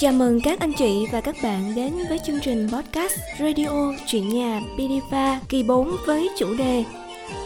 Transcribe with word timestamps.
Chào 0.00 0.12
mừng 0.12 0.40
các 0.40 0.60
anh 0.60 0.72
chị 0.72 1.06
và 1.12 1.20
các 1.20 1.36
bạn 1.42 1.74
đến 1.74 1.92
với 2.08 2.18
chương 2.26 2.40
trình 2.40 2.68
podcast 2.72 3.12
Radio 3.40 3.92
Chuyện 4.06 4.28
Nhà 4.28 4.60
Pidifa 4.76 5.36
kỳ 5.48 5.62
4 5.62 5.96
với 6.06 6.28
chủ 6.38 6.54
đề 6.54 6.84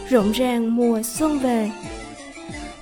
Rộn 0.09 0.33
ràng 0.33 0.77
mùa 0.77 1.03
xuân 1.03 1.39
về. 1.39 1.71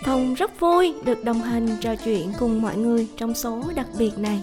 Thông 0.04 0.34
rất 0.34 0.60
vui 0.60 0.94
được 1.04 1.24
đồng 1.24 1.42
hành 1.42 1.68
trò 1.80 1.94
chuyện 1.96 2.32
cùng 2.38 2.62
mọi 2.62 2.76
người 2.76 3.08
trong 3.16 3.34
số 3.34 3.62
đặc 3.74 3.86
biệt 3.98 4.18
này. 4.18 4.40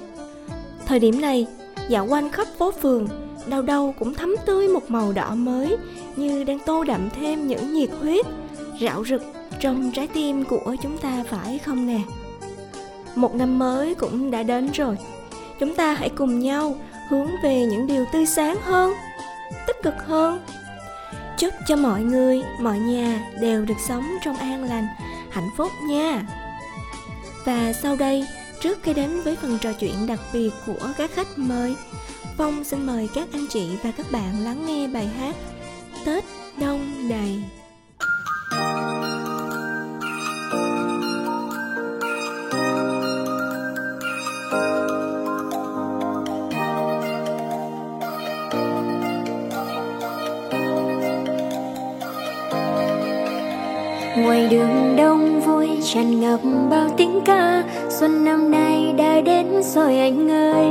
Thời 0.86 1.00
điểm 1.00 1.22
này, 1.22 1.48
dạo 1.90 2.08
quanh 2.10 2.32
khắp 2.32 2.48
phố 2.58 2.72
phường, 2.72 3.08
đâu 3.48 3.62
đâu 3.62 3.94
cũng 4.00 4.14
thấm 4.14 4.36
tươi 4.46 4.68
một 4.68 4.92
màu 4.92 5.12
đỏ 5.12 5.36
mới 5.36 5.78
như 6.16 6.44
đang 6.44 6.60
tô 6.60 6.84
đậm 6.84 7.10
thêm 7.10 7.48
những 7.48 7.74
nhiệt 7.74 7.90
huyết, 8.02 8.26
rạo 8.82 9.06
rực 9.06 9.22
trong 9.60 9.92
trái 9.92 10.08
tim 10.08 10.46
của 10.46 10.76
chúng 10.84 10.98
ta 10.98 11.24
phải 11.30 11.58
không 11.58 11.88
nè? 11.88 12.00
Một 13.16 13.36
năm 13.36 13.60
mới 13.60 13.96
cũng 13.96 14.32
đã 14.32 14.44
đến 14.44 14.70
rồi 14.74 14.98
chúng 15.60 15.76
ta 15.76 15.94
hãy 15.94 16.10
cùng 16.10 16.40
nhau 16.40 16.76
hướng 17.10 17.28
về 17.44 17.66
những 17.66 17.88
điều 17.88 18.06
tươi 18.14 18.26
sáng 18.26 18.58
hơn, 18.62 18.94
tích 19.68 19.78
cực 19.84 19.94
hơn. 20.06 20.40
Chúc 21.38 21.54
cho 21.68 21.76
mọi 21.76 22.02
người, 22.02 22.44
mọi 22.60 22.80
nhà 22.80 23.32
đều 23.42 23.66
được 23.66 23.80
sống 23.88 24.18
trong 24.24 24.38
an 24.38 24.64
lành, 24.64 24.88
hạnh 25.32 25.50
phúc 25.58 25.72
nha. 25.90 26.22
Và 27.46 27.74
sau 27.74 27.96
đây, 27.96 28.26
trước 28.62 28.84
khi 28.84 28.94
đến 28.94 29.22
với 29.22 29.36
phần 29.36 29.58
trò 29.62 29.74
chuyện 29.74 30.08
đặc 30.08 30.20
biệt 30.34 30.50
của 30.66 30.88
các 30.98 31.12
khách 31.14 31.38
mời, 31.38 31.76
phong 32.38 32.64
xin 32.64 32.86
mời 32.86 33.10
các 33.16 33.28
anh 33.34 33.48
chị 33.50 33.70
và 33.84 33.92
các 33.98 34.06
bạn 34.12 34.44
lắng 34.44 34.66
nghe 34.66 34.88
bài 34.88 35.08
hát 35.08 35.36
tết 36.06 36.24
đông 36.58 37.10
đầy. 37.10 37.44
Ngoài 54.24 54.48
đường 54.52 54.96
đông 54.98 55.42
vui 55.42 55.70
tràn 55.84 56.20
ngập 56.20 56.40
bao 56.70 56.90
tiếng 56.98 57.22
ca, 57.26 57.64
xuân 57.90 58.26
năm 58.26 58.52
nay 58.52 58.94
đã 58.98 59.22
đến 59.22 59.48
rồi 59.64 59.98
anh 59.98 60.32
ơi. 60.32 60.66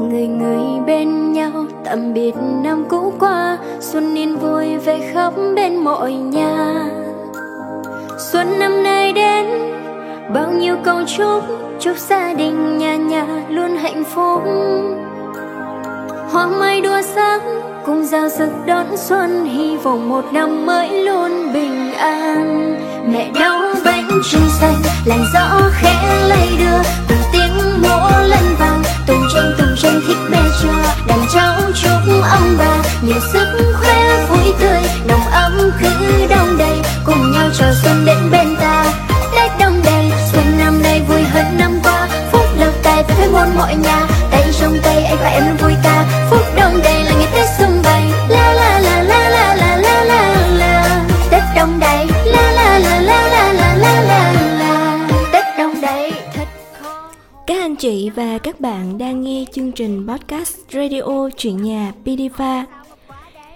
Người 0.00 0.26
người 0.26 0.80
bên 0.86 1.32
nhau 1.32 1.52
tạm 1.84 2.14
biệt 2.14 2.34
năm 2.62 2.84
cũ 2.88 3.12
qua, 3.20 3.58
xuân 3.80 4.14
yên 4.14 4.36
vui 4.36 4.76
về 4.76 5.10
khắp 5.12 5.32
bên 5.56 5.76
mọi 5.76 6.12
nhà. 6.12 6.88
Xuân 8.32 8.58
năm 8.58 8.82
nay 8.82 9.12
đến, 9.12 9.46
bao 10.34 10.52
nhiêu 10.52 10.76
câu 10.84 10.96
chúc 11.16 11.44
chúc 11.80 11.96
gia 11.98 12.34
đình, 12.34 12.78
nhà 12.78 12.96
nhà 12.96 13.26
luôn 13.48 13.76
hạnh 13.76 14.04
phúc. 14.04 14.42
Hoa 16.30 16.46
mai 16.46 16.80
đua 16.80 17.02
sắc 17.02 17.42
cùng 17.86 18.04
giao 18.04 18.28
sức 18.28 18.48
đón 18.66 18.86
xuân, 18.96 19.44
hy 19.44 19.76
vọng 19.76 20.08
một 20.08 20.24
năm 20.32 20.66
mới 20.66 21.04
luôn 21.04 21.52
bình 21.54 21.81
an. 21.98 23.12
Mẹ 23.12 23.30
nấu 23.40 23.58
bánh 23.84 24.08
trưng 24.30 24.48
xanh 24.60 24.82
làn 25.04 25.24
gió 25.34 25.70
khẽ 25.72 26.24
lay 26.28 26.48
đưa. 26.58 26.82
Cùng 27.08 27.30
tiếng 27.32 27.82
múa 27.82 28.10
lân 28.26 28.56
vang 28.58 28.82
tùng 29.06 29.22
tranh 29.34 29.54
tùng 29.58 29.76
tranh 29.82 30.00
thích 30.06 30.16
bê 30.30 30.38
chờ 30.62 30.72
đàn 31.06 31.18
cháu 31.34 31.54
chúc 31.82 32.22
ông 32.30 32.56
bà 32.58 32.76
nhiều 33.02 33.20
sức 33.32 33.74
khỏe 33.80 34.26
vui 34.28 34.54
tươi. 34.60 34.80
Nồng 35.08 35.26
ấm 35.32 35.70
cứ 35.80 35.88
đông 36.30 36.58
đầy, 36.58 36.78
cùng 37.04 37.32
nhau 37.32 37.48
chờ 37.58 37.74
xuân 37.82 38.04
đến 38.04 38.18
bên 38.30 38.56
ta. 38.60 38.84
Tết 39.34 39.50
đông 39.60 39.80
đầy, 39.84 40.12
xuân 40.32 40.44
năm 40.58 40.82
nay 40.82 41.00
vui 41.08 41.22
hơn 41.22 41.46
năm 41.58 41.78
qua. 41.84 42.08
Phúc 42.32 42.46
lộc 42.58 42.74
tài 42.82 43.02
với 43.02 43.28
muôn 43.28 43.56
mọi 43.56 43.74
nhà, 43.74 44.06
tay 44.30 44.44
trong 44.60 44.78
tay 44.82 45.04
anh 45.04 45.16
và 45.22 45.28
em 45.28 45.46
luôn 45.46 45.56
vui 45.56 45.72
ca 45.82 46.04
phúc 46.30 46.42
đông 46.56 46.80
đầy 46.84 47.04
là 47.04 47.12
ngày 47.12 47.28
tết 47.34 47.46
xuân 47.58 47.71
Các 57.46 57.60
anh 57.60 57.76
chị 57.76 58.10
và 58.10 58.38
các 58.38 58.60
bạn 58.60 58.98
đang 58.98 59.22
nghe 59.22 59.44
chương 59.52 59.72
trình 59.72 60.06
podcast 60.08 60.56
Radio 60.72 61.28
Chuyện 61.36 61.62
Nhà 61.62 61.92
Pidifa. 62.04 62.64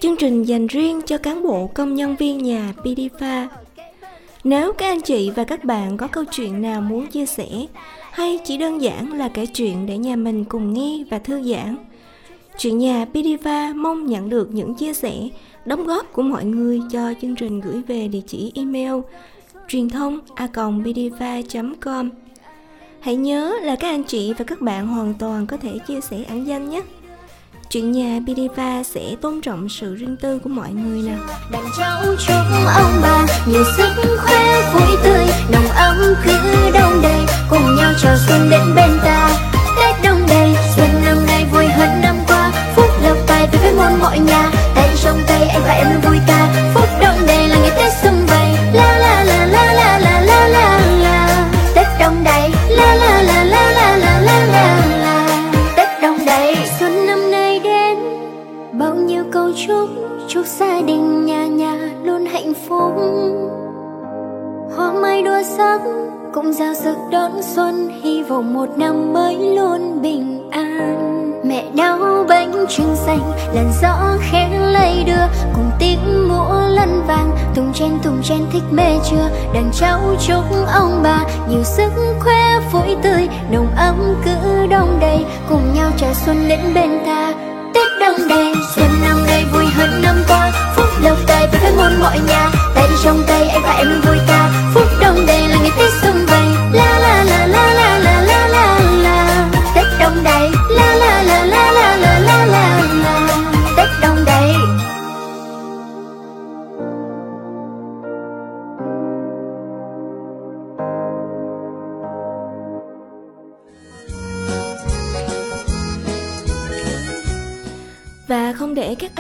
Chương 0.01 0.17
trình 0.17 0.43
dành 0.43 0.67
riêng 0.67 1.01
cho 1.07 1.19
cán 1.19 1.43
bộ 1.43 1.71
công 1.75 1.95
nhân 1.95 2.17
viên 2.17 2.39
nhà 2.39 2.73
Pidifa. 2.85 3.47
Nếu 4.45 4.73
các 4.73 4.87
anh 4.87 5.01
chị 5.01 5.31
và 5.31 5.45
các 5.45 5.65
bạn 5.65 5.97
có 5.97 6.07
câu 6.07 6.25
chuyện 6.25 6.63
nào 6.63 6.81
muốn 6.81 7.07
chia 7.07 7.27
sẻ 7.27 7.49
hay 8.13 8.39
chỉ 8.45 8.57
đơn 8.57 8.83
giản 8.83 9.13
là 9.13 9.29
kể 9.29 9.47
chuyện 9.47 9.87
để 9.87 9.99
nhà 9.99 10.17
mình 10.17 10.45
cùng 10.45 10.73
nghe 10.73 11.05
và 11.11 11.19
thư 11.19 11.43
giãn, 11.43 11.77
Chuyện 12.59 12.79
nhà 12.79 13.07
Pidiva 13.15 13.73
mong 13.77 14.07
nhận 14.07 14.29
được 14.29 14.49
những 14.53 14.75
chia 14.75 14.95
sẻ, 14.95 15.15
đóng 15.67 15.87
góp 15.87 16.13
của 16.13 16.23
mọi 16.23 16.45
người 16.45 16.81
cho 16.91 17.13
chương 17.23 17.37
trình 17.37 17.61
gửi 17.61 17.83
về 17.89 18.09
địa 18.09 18.21
chỉ 18.27 18.53
email 18.55 18.93
truyền 19.69 19.91
thông 19.91 20.19
a 20.35 20.47
com. 21.81 22.11
Hãy 23.01 23.17
nhớ 23.17 23.55
là 23.63 23.77
các 23.77 23.89
anh 23.89 24.05
chị 24.05 24.35
và 24.39 24.45
các 24.45 24.61
bạn 24.61 24.87
hoàn 24.87 25.15
toàn 25.15 25.47
có 25.47 25.57
thể 25.57 25.79
chia 25.87 26.01
sẻ 26.01 26.17
ẩn 26.29 26.47
danh 26.47 26.71
nhé. 26.71 26.83
Chuyện 27.71 27.93
nhà 27.93 28.21
bidiva 28.27 28.83
sẽ 28.83 29.17
tôn 29.21 29.41
trọng 29.41 29.69
sự 29.69 29.95
riêng 29.95 30.17
tư 30.17 30.39
của 30.39 30.49
mọi 30.49 30.73
người 30.73 31.03
nào. 31.03 31.19
đàn 31.53 31.65
cháu 31.79 32.03
chúc 32.27 32.37
ông 32.77 32.93
bà 33.03 33.27
nhiều 33.47 33.65
sức 33.77 34.19
khỏe, 34.25 34.73
vui 34.75 34.97
tươi. 35.05 35.27
Nồng 35.53 35.69
ấm 35.69 35.97
cứ 36.25 36.33
đông 36.75 37.03
đầy, 37.03 37.21
cùng 37.51 37.77
nhau 37.77 37.93
chào 38.03 38.17
xuân 38.29 38.51
đến 38.51 38.61
bên 38.77 38.91
ta. 39.05 39.31
Tết 39.77 40.05
đông 40.05 40.21
đầy, 40.29 40.55
xuân 40.77 40.89
năm 41.05 41.27
nay 41.27 41.45
vui 41.53 41.65
hơn 41.67 42.01
năm 42.03 42.17
qua. 42.29 42.73
Phúc 42.77 42.87
lộc 43.03 43.17
tài 43.27 43.47
về 43.53 43.59
với 43.63 43.75
muôn 43.75 43.99
mọi 44.01 44.19
nhà 44.19 44.51
trong 45.03 45.19
tay 45.27 45.49
anh 45.49 45.63
và 45.65 45.73
em 45.73 45.87
luôn 45.93 46.01
vui 46.01 46.19
ca 46.27 46.71
phúc 46.75 46.89
đông 47.01 47.17
đầy 47.27 47.49
là 47.49 47.57
ngày 47.63 47.71
tết 47.77 47.93
xuân 48.03 48.27
vầy 48.27 48.49
la 48.73 48.99
la 48.99 49.25
la 49.25 49.47
la 49.47 49.73
la 49.75 49.99
la 49.99 50.21
la 50.21 50.49
la 50.49 50.81
la 51.03 51.51
tết 51.75 51.87
đông 52.01 52.25
đầy 52.25 52.51
la 52.69 52.95
la 52.95 53.23
la 53.23 53.45
la 53.45 53.73
la 53.73 53.97
la 53.97 54.21
la 54.21 54.47
la 54.47 54.87
la 55.01 55.29
tết 55.77 55.89
đông 56.03 56.19
đầy 56.27 56.57
xuân 56.79 57.07
năm 57.07 57.31
nay 57.31 57.61
đến 57.65 57.99
bao 58.73 58.95
nhiêu 58.95 59.25
câu 59.33 59.51
chúc 59.67 59.89
chúc 60.29 60.47
gia 60.47 60.81
đình 60.81 61.27
nhà 61.27 61.47
nhà 61.47 61.91
luôn 62.05 62.27
hạnh 62.27 62.53
phúc 62.69 62.93
hoa 64.77 64.93
mai 64.93 65.23
đua 65.23 65.43
sắc 65.43 65.81
cũng 66.35 66.53
giao 66.53 66.75
sức 66.75 66.97
đón 67.11 67.43
xuân 67.43 67.91
hy 68.03 68.23
vọng 68.23 68.55
một 68.55 68.79
năm 68.79 69.13
mới 69.13 69.37
luôn 69.57 70.03
bình 70.03 70.51
an 70.51 71.06
mẹ 71.57 71.65
nấu 71.75 72.25
bánh 72.29 72.67
trưng 72.69 72.97
xanh 72.97 73.33
làn 73.55 73.73
gió 73.83 74.19
khẽ 74.31 74.49
lay 74.49 75.05
đưa 75.07 75.27
cùng 75.55 75.71
tiếng 75.79 76.29
múa 76.29 76.61
lân 76.69 77.07
vàng, 77.07 77.31
tùng 77.55 77.73
chen 77.73 77.99
tùng 78.03 78.23
chen 78.23 78.47
thích 78.53 78.63
mê 78.71 78.99
chưa? 79.11 79.31
Đàn 79.55 79.71
cháu 79.73 80.01
chúc 80.27 80.45
ông 80.75 81.01
bà 81.03 81.19
nhiều 81.49 81.65
sức 81.65 81.91
khỏe 82.21 82.61
vui 82.73 82.97
tươi. 83.03 83.29
Nồng 83.51 83.69
ấm 83.77 84.15
cứ 84.25 84.67
đông 84.71 84.99
đầy 85.01 85.25
cùng 85.49 85.75
nhau 85.75 85.91
trà 85.99 86.15
xuân 86.15 86.49
đến 86.49 86.61
bên 86.75 86.91
ta. 87.07 87.33
Tết 87.75 87.87
đông 88.01 88.29
đầy 88.29 88.55
xuân 88.77 88.89
năm 89.03 89.27
nay 89.27 89.45
vui 89.53 89.65
hơn 89.77 90.03
năm 90.03 90.17
qua. 90.29 90.51
Phúc 90.77 90.87
lộc 91.03 91.19
tài 91.27 91.47
với 91.47 91.73
muôn 91.77 92.01
mọi 92.01 92.19
nhà. 92.29 92.51
Tay 92.75 92.89
trong 93.05 93.23
tay 93.29 93.49
anh 93.49 93.63
và 93.63 93.73
em 93.73 94.01
vui 94.07 94.17
ca. 94.29 94.51
Phúc 94.75 94.87
đông 95.01 95.27
đầy 95.27 95.49
là 95.49 95.57
ngày 95.63 95.73
tết 95.79 95.93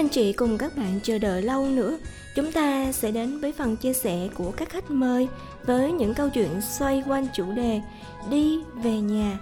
anh 0.06 0.10
chị 0.10 0.32
cùng 0.32 0.58
các 0.58 0.76
bạn 0.76 1.00
chờ 1.02 1.18
đợi 1.18 1.42
lâu 1.42 1.68
nữa, 1.68 1.98
chúng 2.34 2.52
ta 2.52 2.92
sẽ 2.92 3.10
đến 3.10 3.40
với 3.40 3.52
phần 3.52 3.76
chia 3.76 3.92
sẻ 3.92 4.28
của 4.34 4.50
các 4.56 4.68
khách 4.68 4.90
mời 4.90 5.28
với 5.64 5.92
những 5.92 6.14
câu 6.14 6.28
chuyện 6.28 6.60
xoay 6.60 7.02
quanh 7.06 7.26
chủ 7.34 7.52
đề 7.52 7.80
đi 8.30 8.60
về 8.74 9.00
nhà. 9.00 9.38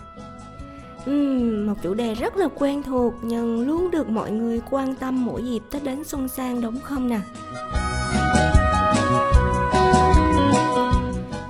Uhm, 1.10 1.66
một 1.66 1.74
chủ 1.82 1.94
đề 1.94 2.14
rất 2.14 2.36
là 2.36 2.48
quen 2.54 2.82
thuộc 2.82 3.14
nhưng 3.22 3.66
luôn 3.66 3.90
được 3.90 4.08
mọi 4.08 4.30
người 4.30 4.60
quan 4.70 4.94
tâm 4.94 5.26
mỗi 5.26 5.44
dịp 5.44 5.60
Tết 5.70 5.84
đến 5.84 6.04
xuân 6.04 6.28
sang 6.28 6.60
đúng 6.60 6.80
không 6.80 7.08
nè? 7.08 7.20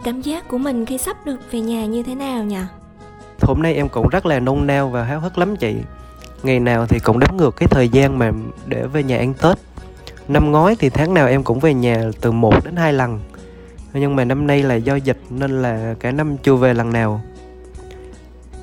Cảm 0.04 0.20
giác 0.22 0.48
của 0.48 0.58
mình 0.58 0.86
khi 0.86 0.98
sắp 0.98 1.26
được 1.26 1.38
về 1.50 1.60
nhà 1.60 1.86
như 1.86 2.02
thế 2.02 2.14
nào 2.14 2.44
nhỉ? 2.44 2.62
Hôm 3.40 3.62
nay 3.62 3.74
em 3.74 3.88
cũng 3.88 4.08
rất 4.08 4.26
là 4.26 4.40
nôn 4.40 4.66
nao 4.66 4.88
và 4.88 5.04
háo 5.04 5.20
hức 5.20 5.38
lắm 5.38 5.56
chị 5.56 5.74
Ngày 6.44 6.60
nào 6.60 6.86
thì 6.86 6.98
cũng 6.98 7.18
đếm 7.18 7.36
ngược 7.36 7.56
cái 7.56 7.68
thời 7.68 7.88
gian 7.88 8.18
mà 8.18 8.32
để 8.66 8.86
về 8.86 9.02
nhà 9.02 9.18
ăn 9.18 9.34
Tết. 9.34 9.58
Năm 10.28 10.52
ngoái 10.52 10.76
thì 10.78 10.90
tháng 10.90 11.14
nào 11.14 11.28
em 11.28 11.42
cũng 11.42 11.60
về 11.60 11.74
nhà 11.74 12.10
từ 12.20 12.32
1 12.32 12.64
đến 12.64 12.76
2 12.76 12.92
lần. 12.92 13.20
Nhưng 13.92 14.16
mà 14.16 14.24
năm 14.24 14.46
nay 14.46 14.62
là 14.62 14.74
do 14.74 14.94
dịch 14.94 15.18
nên 15.30 15.62
là 15.62 15.94
cả 16.00 16.10
năm 16.10 16.36
chưa 16.36 16.54
về 16.54 16.74
lần 16.74 16.92
nào. 16.92 17.20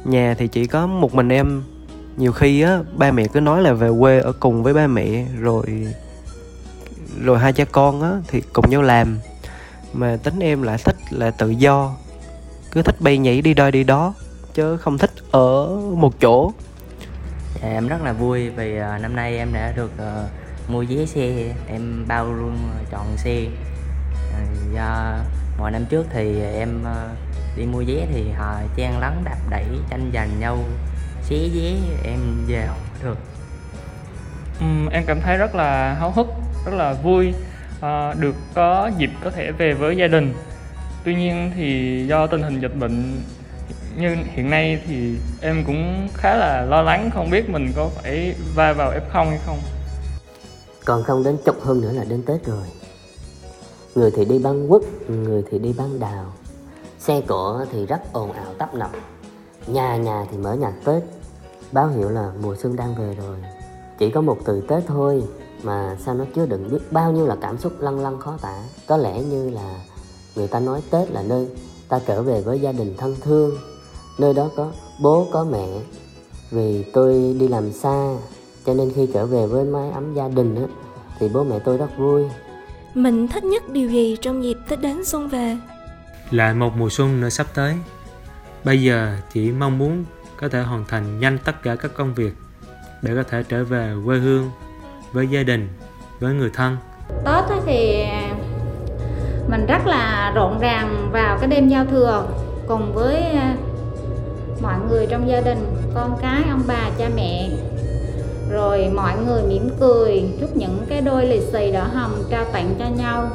Nhà 0.03 0.35
thì 0.37 0.47
chỉ 0.47 0.67
có 0.67 0.87
một 0.87 1.13
mình 1.13 1.29
em. 1.29 1.63
Nhiều 2.17 2.31
khi 2.31 2.61
á, 2.61 2.79
ba 2.97 3.11
mẹ 3.11 3.27
cứ 3.27 3.39
nói 3.39 3.61
là 3.61 3.73
về 3.73 3.89
quê 3.99 4.19
ở 4.19 4.33
cùng 4.39 4.63
với 4.63 4.73
ba 4.73 4.87
mẹ, 4.87 5.25
rồi 5.39 5.87
rồi 7.23 7.39
hai 7.39 7.53
cha 7.53 7.65
con 7.65 8.01
á, 8.01 8.11
thì 8.27 8.41
cùng 8.53 8.69
nhau 8.69 8.81
làm. 8.81 9.19
Mà 9.93 10.17
tính 10.23 10.39
em 10.39 10.61
lại 10.61 10.77
thích 10.83 10.95
là 11.09 11.31
tự 11.31 11.49
do. 11.49 11.95
Cứ 12.71 12.81
thích 12.81 13.01
bay 13.01 13.17
nhảy 13.17 13.41
đi 13.41 13.53
đây 13.53 13.71
đi 13.71 13.83
đó, 13.83 14.13
chứ 14.53 14.77
không 14.77 14.97
thích 14.97 15.11
ở 15.31 15.67
một 15.95 16.19
chỗ. 16.21 16.51
Dạ, 17.61 17.69
em 17.69 17.87
rất 17.87 18.01
là 18.01 18.13
vui 18.13 18.49
vì 18.49 18.77
ờ, 18.77 18.97
năm 18.97 19.15
nay 19.15 19.37
em 19.37 19.53
đã 19.53 19.73
được 19.75 19.91
ờ, 19.97 20.27
mua 20.67 20.85
vé 20.89 21.05
xe. 21.05 21.53
Em 21.67 22.05
bao 22.07 22.33
luôn 22.33 22.57
ờ, 22.75 22.83
chọn 22.91 23.17
xe. 23.17 23.45
Do 24.73 25.17
mọi 25.57 25.71
năm 25.71 25.85
trước 25.89 26.05
thì 26.09 26.41
em 26.41 26.83
đi 27.57 27.65
mua 27.65 27.83
vé 27.87 28.07
thì 28.13 28.31
họ 28.31 28.55
chen 28.75 28.99
lấn 28.99 29.11
đạp 29.23 29.37
đẩy 29.49 29.65
tranh 29.89 30.11
giành 30.13 30.29
nhau 30.39 30.57
xé 31.23 31.35
vé 31.35 31.73
em 32.03 32.19
về 32.47 32.65
không 32.67 32.79
được. 33.03 33.17
Ừ, 34.59 34.65
em 34.91 35.03
cảm 35.07 35.21
thấy 35.21 35.37
rất 35.37 35.55
là 35.55 35.93
háo 35.93 36.11
hức 36.11 36.27
rất 36.65 36.73
là 36.73 36.93
vui 36.93 37.33
được 38.19 38.35
có 38.53 38.91
dịp 38.97 39.09
có 39.23 39.31
thể 39.31 39.51
về 39.51 39.73
với 39.73 39.97
gia 39.97 40.07
đình. 40.07 40.33
Tuy 41.03 41.15
nhiên 41.15 41.51
thì 41.55 42.05
do 42.07 42.27
tình 42.27 42.43
hình 42.43 42.59
dịch 42.59 42.75
bệnh 42.75 43.21
như 43.97 44.15
hiện 44.23 44.49
nay 44.49 44.81
thì 44.88 45.15
em 45.41 45.63
cũng 45.67 46.07
khá 46.13 46.35
là 46.35 46.61
lo 46.61 46.81
lắng, 46.81 47.09
không 47.13 47.29
biết 47.29 47.49
mình 47.49 47.71
có 47.75 47.89
phải 47.95 48.35
va 48.55 48.73
vào 48.73 48.91
F0 48.91 49.29
hay 49.29 49.39
không. 49.45 49.57
Còn 50.85 51.03
không 51.03 51.23
đến 51.23 51.38
chục 51.45 51.55
hơn 51.61 51.81
nữa 51.81 51.91
là 51.91 52.03
đến 52.03 52.23
Tết 52.23 52.45
rồi. 52.45 52.65
Người 53.95 54.11
thì 54.11 54.25
đi 54.25 54.39
băng 54.39 54.69
quất, 54.69 54.81
người 55.09 55.43
thì 55.51 55.59
đi 55.59 55.73
băng 55.73 55.99
đào. 55.99 56.33
Xe 56.99 57.21
cộ 57.27 57.65
thì 57.71 57.85
rất 57.85 58.13
ồn 58.13 58.31
ào 58.31 58.53
tấp 58.57 58.75
nập. 58.75 58.91
Nhà 59.67 59.97
nhà 59.97 60.25
thì 60.31 60.38
mở 60.38 60.53
nhạc 60.53 60.73
Tết. 60.85 61.03
Báo 61.71 61.88
hiệu 61.88 62.09
là 62.09 62.31
mùa 62.41 62.55
xuân 62.55 62.75
đang 62.75 62.95
về 62.95 63.15
rồi. 63.15 63.38
Chỉ 63.97 64.09
có 64.09 64.21
một 64.21 64.38
từ 64.45 64.61
Tết 64.67 64.83
thôi, 64.88 65.23
mà 65.63 65.97
sao 66.05 66.15
nó 66.15 66.25
chứa 66.35 66.45
đựng 66.45 66.69
biết 66.71 66.91
bao 66.91 67.11
nhiêu 67.11 67.27
là 67.27 67.35
cảm 67.41 67.57
xúc 67.57 67.73
lăn 67.79 67.99
lăn 67.99 68.19
khó 68.19 68.38
tả. 68.41 68.63
Có 68.88 68.97
lẽ 68.97 69.21
như 69.21 69.49
là 69.49 69.75
người 70.35 70.47
ta 70.47 70.59
nói 70.59 70.81
tết 70.91 71.11
là 71.11 71.21
nơi 71.21 71.47
ta 71.89 71.99
trở 72.07 72.21
về 72.21 72.41
với 72.41 72.59
gia 72.59 72.71
đình 72.71 72.95
thân 72.97 73.15
thương 73.21 73.57
nơi 74.19 74.33
đó 74.33 74.49
có 74.55 74.71
bố 75.01 75.27
có 75.31 75.45
mẹ. 75.51 75.67
Vì 76.51 76.85
tôi 76.93 77.35
đi 77.39 77.47
làm 77.47 77.71
xa 77.71 78.13
cho 78.65 78.73
nên 78.73 78.91
khi 78.95 79.07
trở 79.13 79.25
về 79.25 79.47
với 79.47 79.65
mái 79.65 79.91
ấm 79.91 80.13
gia 80.13 80.27
đình 80.27 80.55
á, 80.55 80.67
thì 81.19 81.29
bố 81.33 81.43
mẹ 81.43 81.59
tôi 81.59 81.77
rất 81.77 81.97
vui. 81.97 82.23
Mình 82.93 83.27
thích 83.27 83.43
nhất 83.43 83.69
điều 83.69 83.89
gì 83.89 84.17
trong 84.21 84.43
dịp 84.43 84.57
tết 84.69 84.81
đến 84.81 85.05
xuân 85.05 85.27
về? 85.27 85.57
Lại 86.31 86.53
một 86.53 86.71
mùa 86.77 86.89
xuân 86.89 87.21
nữa 87.21 87.29
sắp 87.29 87.47
tới. 87.53 87.75
Bây 88.63 88.81
giờ 88.81 89.17
chỉ 89.33 89.51
mong 89.51 89.77
muốn 89.77 90.03
có 90.37 90.49
thể 90.49 90.61
hoàn 90.61 90.85
thành 90.85 91.19
nhanh 91.19 91.37
tất 91.45 91.63
cả 91.63 91.75
các 91.75 91.91
công 91.97 92.13
việc 92.13 92.33
để 93.01 93.15
có 93.15 93.23
thể 93.29 93.43
trở 93.43 93.63
về 93.63 93.93
quê 94.05 94.17
hương 94.17 94.49
với 95.11 95.27
gia 95.27 95.43
đình 95.43 95.69
với 96.19 96.33
người 96.33 96.49
thân. 96.53 96.77
Tết 97.25 97.43
thì 97.65 98.05
mình 99.49 99.65
rất 99.67 99.87
là 99.87 100.31
rộn 100.35 100.59
ràng 100.59 101.09
vào 101.11 101.37
cái 101.39 101.47
đêm 101.47 101.69
giao 101.69 101.85
thừa 101.85 102.27
cùng 102.67 102.93
với 102.93 103.23
mọi 104.61 104.79
người 104.89 105.07
trong 105.09 105.29
gia 105.29 105.41
đình 105.41 105.75
con 105.95 106.17
cái 106.21 106.41
ông 106.49 106.63
bà 106.67 106.89
cha 106.97 107.09
mẹ. 107.15 107.49
Rồi 108.49 108.89
mọi 108.95 109.13
người 109.25 109.43
mỉm 109.43 109.69
cười 109.79 110.23
chúc 110.39 110.55
những 110.55 110.85
cái 110.89 111.01
đôi 111.01 111.25
lì 111.25 111.41
xì 111.51 111.71
đỏ 111.71 111.83
hồng 111.93 112.23
trao 112.31 112.45
tặng 112.53 112.75
cho 112.79 112.85
nhau. 112.85 113.29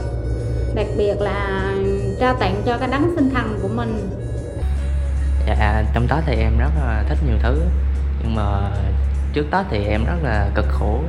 Đặc 0.74 0.86
biệt 0.96 1.20
là 1.20 1.72
trao 2.20 2.34
tặng 2.34 2.62
cho 2.66 2.76
cái 2.78 2.88
đấng 2.88 3.12
sinh 3.16 3.30
thần 3.34 3.58
của 3.62 3.68
mình. 3.68 4.10
Dạ 5.46 5.84
trong 5.94 6.06
tết 6.08 6.24
thì 6.26 6.34
em 6.36 6.58
rất 6.58 6.70
là 6.76 7.04
thích 7.08 7.18
nhiều 7.26 7.36
thứ. 7.42 7.62
Nhưng 8.22 8.34
mà 8.34 8.70
trước 9.32 9.46
tết 9.50 9.66
thì 9.70 9.84
em 9.84 10.04
rất 10.04 10.22
là 10.22 10.50
cực 10.54 10.66
khổ 10.68 11.00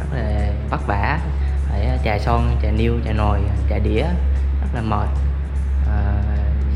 rất 0.00 0.06
là 0.14 0.52
vất 0.70 0.86
vả. 0.86 1.20
Phải 1.68 1.98
chà 2.04 2.18
son 2.18 2.56
chà 2.62 2.70
niêu 2.70 2.94
chà 3.04 3.12
nồi 3.12 3.40
chà 3.70 3.78
đĩa 3.78 4.02
rất 4.60 4.68
là 4.74 4.80
mệt. 4.80 5.08
À, 5.88 6.22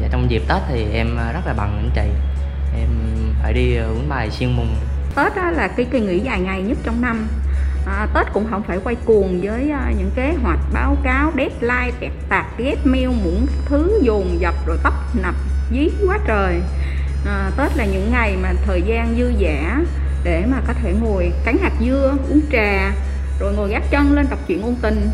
và 0.01 0.09
trong 0.11 0.31
dịp 0.31 0.43
tết 0.49 0.63
thì 0.69 0.87
em 0.93 1.17
rất 1.17 1.47
là 1.47 1.53
bằng 1.53 1.77
anh 1.77 1.91
chị 1.95 2.36
em 2.79 2.89
phải 3.43 3.53
đi 3.53 3.77
uống 3.77 4.09
bài 4.09 4.31
xuyên 4.31 4.57
mùng. 4.57 4.75
Tết 5.17 5.37
đó 5.37 5.51
là 5.51 5.69
cái 5.69 5.87
kỳ 5.91 6.01
nghỉ 6.01 6.19
dài 6.19 6.41
ngày 6.41 6.63
nhất 6.63 6.79
trong 6.85 7.01
năm. 7.01 7.29
À, 7.87 8.09
tết 8.15 8.27
cũng 8.33 8.47
không 8.51 8.63
phải 8.63 8.79
quay 8.85 8.95
cuồng 9.05 9.41
với 9.41 9.71
uh, 9.71 9.99
những 9.99 10.11
kế 10.17 10.35
hoạch 10.43 10.59
báo 10.73 10.97
cáo 11.03 11.33
deadline 11.37 11.93
tẹt 12.01 12.13
tạc 12.29 12.47
ghét 12.59 12.77
mail 12.85 13.09
muỗng 13.09 13.47
thứ 13.65 14.01
dồn 14.03 14.41
dập 14.41 14.55
rồi 14.67 14.77
tấp 14.83 14.93
nập 15.23 15.35
dí 15.73 15.89
quá 16.07 16.19
trời. 16.27 16.61
À, 17.27 17.51
tết 17.57 17.77
là 17.77 17.85
những 17.85 18.11
ngày 18.13 18.37
mà 18.43 18.53
thời 18.67 18.83
gian 18.83 19.15
dư 19.19 19.33
dả 19.41 19.81
để 20.25 20.47
mà 20.47 20.61
có 20.67 20.73
thể 20.73 20.95
ngồi 21.01 21.33
cắn 21.45 21.57
hạt 21.59 21.73
dưa 21.81 22.15
uống 22.31 22.41
trà 22.53 22.93
rồi 23.41 23.55
ngồi 23.57 23.71
gác 23.71 23.91
chân 23.91 24.13
lên 24.13 24.27
đọc 24.31 24.39
chuyện 24.47 24.63
ôn 24.63 24.75
tình. 24.83 25.09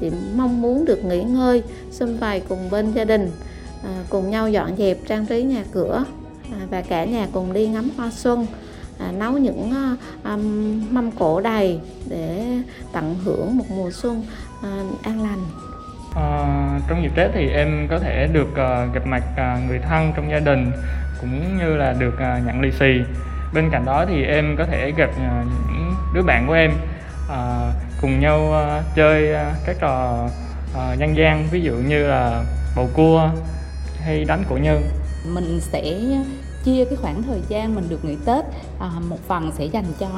Chị 0.00 0.10
mong 0.36 0.62
muốn 0.62 0.84
được 0.84 1.04
nghỉ 1.04 1.22
ngơi 1.22 1.62
xung 1.90 2.18
vầy 2.18 2.42
cùng 2.48 2.70
bên 2.70 2.92
gia 2.92 3.04
đình 3.04 3.30
à, 3.84 3.90
cùng 4.08 4.30
nhau 4.30 4.48
dọn 4.48 4.76
dẹp 4.76 4.96
trang 5.08 5.26
trí 5.26 5.42
nhà 5.42 5.64
cửa 5.72 6.04
và 6.70 6.82
cả 6.88 7.04
nhà 7.04 7.26
cùng 7.32 7.52
đi 7.52 7.66
ngắm 7.66 7.90
hoa 7.96 8.10
xuân 8.10 8.46
à, 8.98 9.12
nấu 9.12 9.32
những 9.32 9.72
à, 10.24 10.36
mâm 10.90 11.10
cổ 11.10 11.40
đầy 11.40 11.80
để 12.08 12.46
tận 12.92 13.16
hưởng 13.24 13.56
một 13.56 13.64
mùa 13.70 13.90
xuân 13.90 14.24
à, 14.62 14.70
an 15.02 15.22
lành. 15.22 15.44
À, 16.16 16.80
trong 16.88 17.02
dịp 17.02 17.12
tết 17.16 17.30
thì 17.34 17.48
em 17.48 17.86
có 17.90 17.98
thể 17.98 18.28
được 18.32 18.48
uh, 18.50 18.94
gặp 18.94 19.06
mặt 19.06 19.22
uh, 19.32 19.68
người 19.68 19.78
thân 19.78 20.12
trong 20.16 20.30
gia 20.30 20.38
đình 20.38 20.72
cũng 21.20 21.58
như 21.58 21.76
là 21.76 21.92
được 21.92 22.14
uh, 22.14 22.46
nhận 22.46 22.60
lì 22.60 22.70
xì. 22.80 23.12
Bên 23.54 23.70
cạnh 23.70 23.84
đó 23.84 24.04
thì 24.08 24.24
em 24.24 24.56
có 24.58 24.64
thể 24.64 24.92
gặp 24.96 25.10
uh, 25.10 25.46
những 25.46 25.94
đứa 26.14 26.22
bạn 26.22 26.46
của 26.46 26.52
em 26.52 26.72
uh, 27.26 27.74
cùng 28.00 28.20
nhau 28.20 28.50
uh, 28.50 28.96
chơi 28.96 29.32
uh, 29.32 29.56
các 29.66 29.76
trò 29.80 30.24
uh, 30.72 30.98
dân 30.98 31.16
gian 31.16 31.48
ví 31.50 31.60
dụ 31.60 31.72
như 31.72 32.06
là 32.06 32.44
bầu 32.76 32.88
cua 32.94 33.30
hay 34.04 34.24
đánh 34.24 34.44
cổ 34.48 34.56
nhân. 34.56 34.82
Mình 35.34 35.60
sẽ 35.60 35.82
chia 36.64 36.84
cái 36.84 36.96
khoảng 36.96 37.22
thời 37.22 37.40
gian 37.48 37.74
mình 37.74 37.84
được 37.88 38.04
nghỉ 38.04 38.16
tết 38.24 38.44
à, 38.78 38.90
một 39.08 39.18
phần 39.28 39.50
sẽ 39.52 39.64
dành 39.64 39.86
cho 39.98 40.08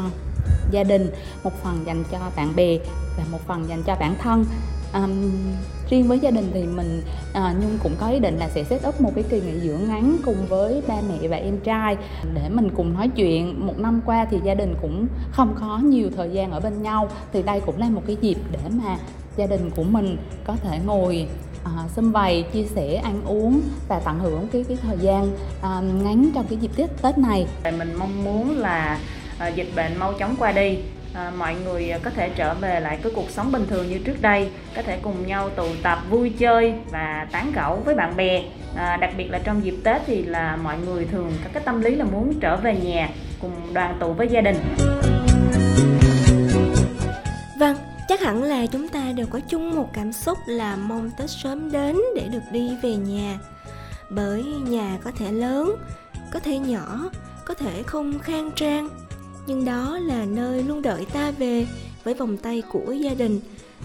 gia 0.71 0.85
đình 0.85 1.11
một 1.45 1.53
phần 1.63 1.87
dành 1.87 2.05
cho 2.11 2.19
bạn 2.37 2.57
bè 2.57 2.79
và 3.19 3.25
một 3.33 3.41
phần 3.47 3.69
dành 3.69 3.83
cho 3.83 3.97
bản 4.01 4.15
thân. 4.19 4.45
Um, 4.95 5.31
riêng 5.91 6.09
với 6.09 6.19
gia 6.19 6.31
đình 6.31 6.51
thì 6.55 6.63
mình 6.63 7.03
à, 7.33 7.55
nhung 7.63 7.79
cũng 7.83 7.93
có 8.01 8.09
ý 8.09 8.19
định 8.19 8.39
là 8.39 8.49
sẽ 8.49 8.65
set 8.65 8.87
up 8.89 9.01
một 9.01 9.13
cái 9.15 9.25
kỳ 9.31 9.41
nghỉ 9.41 9.61
dưỡng 9.61 9.89
ngắn 9.89 10.17
cùng 10.25 10.47
với 10.49 10.83
ba 10.89 10.95
mẹ 11.09 11.29
và 11.29 11.37
em 11.37 11.61
trai. 11.61 11.97
Để 12.35 12.49
mình 12.49 12.71
cùng 12.77 12.95
nói 12.95 13.09
chuyện 13.17 13.67
một 13.67 13.79
năm 13.79 14.01
qua 14.07 14.27
thì 14.31 14.39
gia 14.45 14.55
đình 14.55 14.75
cũng 14.83 15.07
không 15.31 15.55
có 15.61 15.79
nhiều 15.79 16.11
thời 16.17 16.31
gian 16.31 16.51
ở 16.51 16.61
bên 16.61 16.83
nhau 16.83 17.09
thì 17.33 17.43
đây 17.43 17.61
cũng 17.61 17.79
là 17.79 17.89
một 17.89 18.03
cái 18.07 18.17
dịp 18.21 18.37
để 18.53 18.59
mà 18.71 18.99
gia 19.37 19.47
đình 19.47 19.71
của 19.77 19.83
mình 19.83 20.17
có 20.45 20.57
thể 20.57 20.79
ngồi 20.87 21.29
à, 21.65 21.73
xâm 21.97 22.13
bày 22.13 22.45
chia 22.53 22.65
sẻ 22.65 22.95
ăn 22.95 23.23
uống 23.25 23.61
và 23.89 24.01
tận 24.05 24.19
hưởng 24.19 24.49
cái 24.53 24.65
cái 24.69 24.77
thời 24.83 24.99
gian 24.99 25.31
à, 25.63 25.81
ngắn 25.81 26.31
trong 26.35 26.47
cái 26.51 26.59
dịp 26.59 26.71
tết 26.77 26.91
tết 27.03 27.19
này. 27.19 27.47
Mình 27.79 27.95
mong 27.99 28.25
muốn 28.25 28.59
là 28.59 28.99
à, 29.39 29.49
dịch 29.49 29.69
bệnh 29.77 29.99
mau 29.99 30.13
chóng 30.13 30.37
qua 30.39 30.53
đi. 30.53 30.79
À, 31.15 31.33
mọi 31.39 31.55
người 31.65 31.93
có 32.03 32.11
thể 32.11 32.29
trở 32.29 32.55
về 32.55 32.81
lại 32.81 32.99
cái 33.03 33.13
cuộc 33.15 33.31
sống 33.31 33.53
bình 33.53 33.67
thường 33.71 33.89
như 33.89 33.99
trước 33.99 34.23
đây 34.23 34.49
có 34.77 34.83
thể 34.83 34.99
cùng 35.03 35.27
nhau 35.27 35.51
tụ 35.51 35.67
tập 35.83 35.99
vui 36.11 36.31
chơi 36.39 36.75
và 36.91 37.27
tán 37.33 37.53
gẫu 37.55 37.77
với 37.85 37.95
bạn 37.95 38.17
bè. 38.17 38.43
À, 38.77 38.97
đặc 38.97 39.11
biệt 39.17 39.31
là 39.31 39.39
trong 39.39 39.65
dịp 39.65 39.75
tết 39.85 40.03
thì 40.07 40.23
là 40.23 40.57
mọi 40.57 40.79
người 40.79 41.05
thường 41.05 41.33
có 41.45 41.51
cái 41.53 41.63
tâm 41.67 41.81
lý 41.81 41.95
là 41.95 42.05
muốn 42.05 42.41
trở 42.41 42.57
về 42.57 42.77
nhà 42.77 43.09
cùng 43.41 43.75
đoàn 43.75 43.97
tụ 44.01 44.13
với 44.13 44.29
gia 44.29 44.41
đình. 44.41 44.57
Vâng 47.59 47.77
chắc 48.09 48.21
hẳn 48.21 48.43
là 48.43 48.67
chúng 48.67 48.89
ta 48.89 49.13
đều 49.13 49.27
có 49.27 49.41
chung 49.41 49.75
một 49.75 49.91
cảm 49.93 50.13
xúc 50.13 50.39
là 50.47 50.77
mong 50.77 51.11
tết 51.19 51.31
sớm 51.31 51.71
đến 51.73 51.97
để 52.17 52.29
được 52.29 52.43
đi 52.53 52.71
về 52.83 52.97
nhà. 52.97 53.39
Bởi 54.11 54.45
nhà 54.45 54.99
có 55.05 55.11
thể 55.11 55.33
lớn, 55.33 55.77
có 56.33 56.41
thể 56.41 56.59
nhỏ, 56.59 57.11
có 57.45 57.55
thể 57.55 57.83
không 57.83 58.19
khang 58.19 58.51
trang. 58.57 58.89
Nhưng 59.47 59.65
đó 59.65 59.99
là 59.99 60.25
nơi 60.25 60.63
luôn 60.63 60.83
đợi 60.83 61.07
ta 61.13 61.31
về 61.31 61.67
với 62.05 62.15
vòng 62.15 62.37
tay 62.37 62.63
của 62.73 62.93
gia 62.93 63.15
đình, 63.15 63.41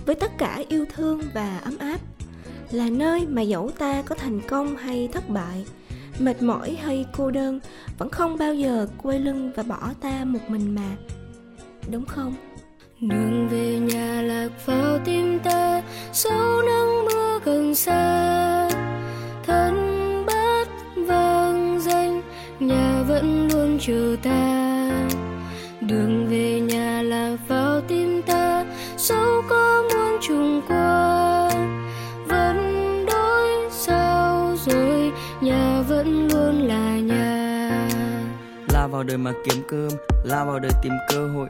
với 0.06 0.16
tất 0.16 0.38
cả 0.38 0.64
yêu 0.70 0.86
thương 0.96 1.22
và 1.34 1.58
ấm 1.58 1.78
áp. 1.78 2.00
Là 2.72 2.90
nơi 2.90 3.28
mà 3.28 3.42
dẫu 3.42 3.72
ta 3.72 4.02
có 4.02 4.16
thành 4.16 4.42
công 4.48 4.78
hay 4.78 5.10
thất 5.14 5.30
bại, 5.30 5.66
mệt 6.20 6.42
mỏi 6.42 6.78
hay 6.82 7.06
cô 7.18 7.32
đơn, 7.32 7.60
vẫn 7.98 8.10
không 8.10 8.38
bao 8.38 8.54
giờ 8.54 8.88
quay 9.04 9.20
lưng 9.20 9.52
và 9.56 9.64
bỏ 9.64 9.90
ta 10.02 10.26
một 10.26 10.40
mình 10.48 10.76
mà. 10.76 10.96
Đúng 11.92 12.06
không? 12.06 12.36
Đường 13.02 13.48
về 13.50 13.80
nhà 13.80 14.22
lạc 14.22 14.50
vào 14.66 15.00
tim 15.06 15.40
ta, 15.40 15.82
sau 16.14 16.62
nắng 16.62 17.06
mưa 17.06 17.40
gần 17.46 17.76
xa. 17.76 18.70
Thân 19.46 19.76
bát 20.26 20.66
vang 21.08 21.80
danh, 21.82 22.22
nhà 22.60 23.04
vẫn 23.08 23.48
luôn 23.54 23.78
chờ 23.82 24.16
ta. 24.24 24.92
Đường 25.82 26.28
về 26.30 26.60
nhà 26.60 27.02
lạc 27.02 27.38
vào 27.48 27.82
tim 27.82 28.22
ta 28.22 28.66
dẫu 28.98 29.42
có 29.50 29.84
muôn 29.94 30.20
trùng 30.22 30.62
qua. 30.68 31.50
Vẫn 32.28 32.58
đôi 33.06 33.70
sao 33.72 34.56
rồi, 34.66 35.12
nhà 35.42 35.82
vẫn 35.90 36.28
luôn 36.28 36.62
là 36.62 37.00
nhà. 37.00 37.30
Vào 38.92 39.04
đời 39.04 39.18
mà 39.18 39.32
kiếm 39.46 39.64
cơm 39.68 39.90
lao 40.24 40.46
vào 40.46 40.60
đời 40.60 40.72
tìm 40.84 40.94
cơ 41.10 41.28
hội 41.28 41.48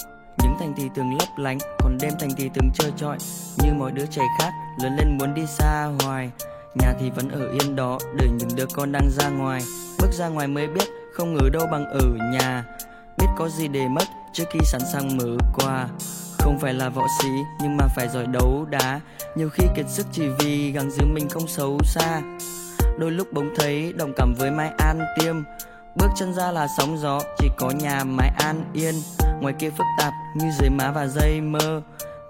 thành 0.60 0.74
thì 0.78 0.90
thường 0.96 1.18
lấp 1.20 1.28
lánh, 1.38 1.58
còn 1.80 1.98
đêm 2.02 2.14
thành 2.20 2.30
thì 2.38 2.50
thường 2.50 2.70
chơi 2.74 2.92
trọi. 2.98 3.18
Như 3.58 3.74
mọi 3.74 3.92
đứa 3.92 4.06
trẻ 4.06 4.22
khác, 4.40 4.52
lớn 4.82 4.96
lên 4.98 5.18
muốn 5.18 5.34
đi 5.34 5.46
xa 5.46 5.92
hoài. 6.00 6.30
Nhà 6.76 6.94
thì 7.00 7.10
vẫn 7.10 7.30
ở 7.30 7.52
yên 7.52 7.76
đó 7.76 8.00
đợi 8.18 8.30
những 8.38 8.50
đứa 8.56 8.66
con 8.74 8.92
đang 8.92 9.10
ra 9.10 9.30
ngoài. 9.30 9.62
Bước 10.00 10.12
ra 10.12 10.28
ngoài 10.28 10.48
mới 10.48 10.68
biết, 10.68 10.90
không 11.14 11.34
ngờ 11.34 11.50
đâu 11.54 11.68
bằng 11.72 11.86
ở 11.86 12.02
nhà. 12.32 12.64
Biết 13.18 13.28
có 13.38 13.50
gì 13.50 13.68
để 13.68 13.88
mất, 13.88 14.04
trước 14.34 14.44
khi 14.52 14.60
sẵn 14.64 14.82
sàng 14.94 15.18
mở 15.18 15.38
quà. 15.54 15.88
Không 16.40 16.60
phải 16.60 16.74
là 16.74 16.90
võ 16.90 17.08
sĩ, 17.22 17.30
nhưng 17.62 17.78
mà 17.78 17.88
phải 17.96 18.08
giỏi 18.08 18.28
đấu 18.28 18.66
đá. 18.70 19.00
Nhiều 19.36 19.50
khi 19.50 19.64
kiệt 19.76 19.86
sức 19.90 20.08
chỉ 20.12 20.28
vì 20.40 20.72
gắng 20.72 20.92
giữ 20.92 21.06
mình 21.06 21.30
không 21.30 21.48
xấu 21.48 21.80
xa. 21.84 22.22
Đôi 23.00 23.12
lúc 23.12 23.28
bỗng 23.34 23.50
thấy 23.56 23.94
đồng 23.94 24.14
cảm 24.18 24.34
với 24.38 24.52
mái 24.52 24.72
an 24.78 25.00
tiêm 25.20 25.36
bước 25.96 26.08
chân 26.16 26.34
ra 26.34 26.52
là 26.52 26.68
sóng 26.78 26.98
gió, 26.98 27.20
chỉ 27.38 27.48
có 27.58 27.72
nhà 27.72 28.04
mái 28.04 28.32
an 28.38 28.64
yên. 28.74 28.96
Ngoài 29.42 29.54
kia 29.60 29.70
phức 29.70 29.86
tạp 29.98 30.14
như 30.36 30.46
dưới 30.60 30.70
má 30.70 30.92
và 30.92 31.08
dây 31.08 31.42
mơ. 31.42 31.82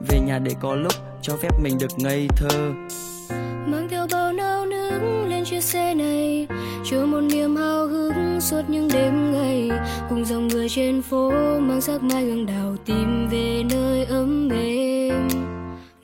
Về 0.07 0.19
nhà 0.19 0.39
để 0.39 0.51
có 0.59 0.75
lúc 0.75 0.93
cho 1.21 1.35
phép 1.35 1.49
mình 1.61 1.77
được 1.79 1.99
ngây 1.99 2.27
thơ. 2.35 2.71
Mang 3.65 3.87
theo 3.89 4.07
bao 4.11 4.33
nao 4.33 4.65
nức 4.65 5.01
lên 5.27 5.45
chiếc 5.45 5.63
xe 5.63 5.93
này, 5.93 6.47
chứa 6.85 7.05
một 7.05 7.21
niềm 7.21 7.55
hào 7.55 7.87
hứng 7.87 8.41
suốt 8.41 8.61
những 8.67 8.89
đêm 8.93 9.31
ngày. 9.31 9.79
Cùng 10.09 10.25
dòng 10.25 10.47
người 10.47 10.69
trên 10.69 11.01
phố 11.01 11.31
mang 11.59 11.81
sắc 11.81 12.03
mai 12.03 12.23
hương 12.23 12.45
đào 12.45 12.75
tìm 12.85 13.27
về 13.31 13.63
nơi 13.69 14.05
ấm 14.05 14.49
êm. 14.49 15.27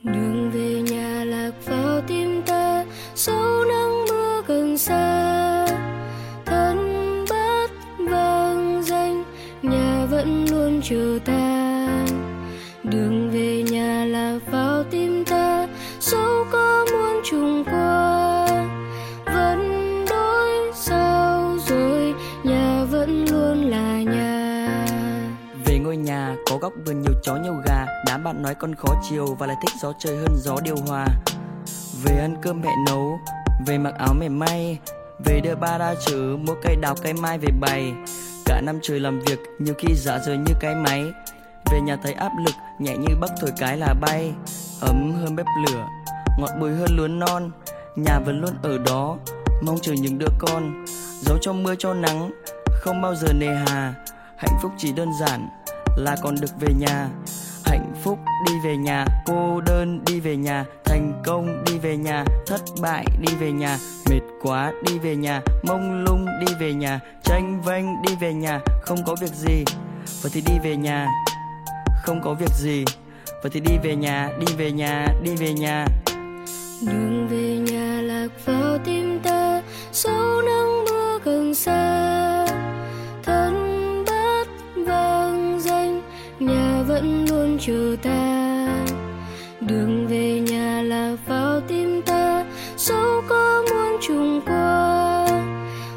Đường 0.02 0.50
về 0.50 0.82
nhà 0.90 1.24
lạc 1.24 1.50
vào 1.66 2.00
tim 2.06 2.42
ta 2.42 2.84
dấu 3.14 3.64
nắng 3.68 4.04
mưa 4.08 4.42
gần 4.46 4.78
xa. 4.78 5.15
Chờ 10.88 11.18
ta. 11.24 12.06
Đường 12.84 13.30
về 13.30 13.62
nhà 13.62 14.04
là 14.04 14.38
vào 14.50 14.84
tim 14.90 15.24
ta 15.24 15.68
dẫu 16.00 16.44
có 16.52 16.86
muốn 16.92 17.20
trùng 17.24 17.64
qua, 17.64 18.46
vẫn 19.26 20.04
đổi 20.08 20.72
sao 20.74 21.56
rồi, 21.66 22.14
nhà 22.44 22.84
vẫn 22.90 23.24
luôn 23.30 23.70
là 23.70 24.02
nhà. 24.02 24.68
Về 25.64 25.78
ngôi 25.78 25.96
nhà, 25.96 26.36
có 26.50 26.56
góc 26.56 26.72
vườn 26.86 27.02
nhiều 27.02 27.14
chó 27.22 27.36
nhiều 27.36 27.54
gà, 27.66 27.86
đám 28.06 28.24
bạn 28.24 28.42
nói 28.42 28.54
con 28.54 28.74
khó 28.74 28.94
chiều 29.08 29.26
và 29.38 29.46
lại 29.46 29.56
thích 29.62 29.74
gió 29.82 29.92
trời 29.98 30.16
hơn 30.16 30.36
gió 30.36 30.56
điều 30.64 30.76
hòa. 30.86 31.06
Về 32.04 32.18
ăn 32.20 32.36
cơm 32.42 32.60
mẹ 32.60 32.72
nấu, 32.86 33.18
về 33.66 33.78
mặc 33.78 33.94
áo 33.98 34.14
mẹ 34.20 34.28
may 34.28 34.78
về 35.24 35.40
đưa 35.40 35.54
ba 35.54 35.78
ra 35.78 35.94
chữ 36.06 36.36
mua 36.36 36.54
cây 36.62 36.76
đào 36.76 36.94
cây 37.02 37.12
mai 37.12 37.38
về 37.38 37.48
bày. 37.60 37.92
Cả 38.44 38.60
năm 38.60 38.78
trời 38.82 39.00
làm 39.00 39.20
việc, 39.20 39.38
nhiều 39.58 39.74
khi 39.78 39.94
giả 39.94 40.18
rời 40.18 40.36
như 40.36 40.54
cái 40.60 40.74
máy. 40.74 41.04
Về 41.72 41.80
nhà 41.80 41.96
thấy 42.02 42.12
áp 42.12 42.32
lực, 42.38 42.54
nhẹ 42.78 42.96
như 42.96 43.14
bắp 43.20 43.30
thổi 43.40 43.50
cái 43.58 43.76
là 43.76 43.94
bay. 44.00 44.32
Ấm 44.80 45.12
hơn 45.20 45.36
bếp 45.36 45.46
lửa, 45.66 45.86
ngọt 46.38 46.50
bùi 46.60 46.70
hơn 46.74 46.88
lúa 46.96 47.08
non. 47.08 47.50
Nhà 47.96 48.18
vẫn 48.18 48.40
luôn 48.40 48.54
ở 48.62 48.78
đó, 48.78 49.16
mong 49.62 49.78
chờ 49.82 49.92
những 49.92 50.18
đứa 50.18 50.30
con. 50.38 50.84
Giấu 51.20 51.38
cho 51.40 51.52
mưa 51.52 51.74
cho 51.78 51.94
nắng, 51.94 52.30
không 52.72 53.02
bao 53.02 53.14
giờ 53.14 53.32
nề 53.32 53.54
hà. 53.66 53.94
Hạnh 54.36 54.58
phúc 54.62 54.72
chỉ 54.78 54.92
đơn 54.92 55.12
giản 55.20 55.48
là 55.96 56.16
còn 56.22 56.34
được 56.40 56.50
về 56.60 56.68
nhà 56.78 57.08
hạnh 57.66 57.92
phúc 58.02 58.18
đi 58.46 58.52
về 58.64 58.76
nhà 58.76 59.04
cô 59.26 59.60
đơn 59.60 60.04
đi 60.06 60.20
về 60.20 60.36
nhà 60.36 60.64
thành 60.84 61.22
công 61.24 61.64
đi 61.64 61.78
về 61.78 61.96
nhà 61.96 62.24
thất 62.46 62.60
bại 62.80 63.04
đi 63.20 63.34
về 63.40 63.52
nhà 63.52 63.78
mệt 64.10 64.20
quá 64.42 64.72
đi 64.86 64.98
về 64.98 65.16
nhà 65.16 65.40
mông 65.62 66.04
lung 66.04 66.26
đi 66.40 66.52
về 66.60 66.72
nhà 66.72 67.00
tranh 67.22 67.62
vênh 67.62 68.02
đi 68.02 68.16
về 68.20 68.32
nhà 68.34 68.60
không 68.82 68.98
có 69.06 69.16
việc 69.20 69.32
gì 69.32 69.64
vậy 70.22 70.30
thì 70.34 70.40
đi 70.46 70.52
về 70.64 70.76
nhà 70.76 71.08
không 72.02 72.20
có 72.24 72.34
việc 72.34 72.52
gì 72.60 72.84
vậy 73.42 73.50
thì 73.52 73.60
đi 73.60 73.72
về 73.82 73.96
nhà 73.96 74.30
đi 74.38 74.54
về 74.58 74.72
nhà 74.72 75.06
đi 75.22 75.36
về 75.36 75.52
nhà 75.52 75.86
đường 76.82 77.28
về 77.30 77.72
nhà 77.72 78.00
lạc 78.02 78.28
vào 78.44 78.78
tim 78.84 79.20
ta 79.22 79.62
dấu 79.92 80.42
nắng 80.42 80.84
mưa 80.84 81.18
gần 81.24 81.54
xa 81.54 82.15
vẫn 86.96 87.26
luôn 87.28 87.58
chờ 87.60 87.96
ta. 88.02 88.68
Đường 89.60 90.06
về 90.06 90.40
nhà 90.40 90.82
là 90.82 91.16
vào 91.26 91.60
tim 91.68 92.02
ta 92.02 92.44
dẫu 92.76 93.22
có 93.28 93.64
muốn 93.70 94.00
trùng 94.02 94.40
qua, 94.46 95.26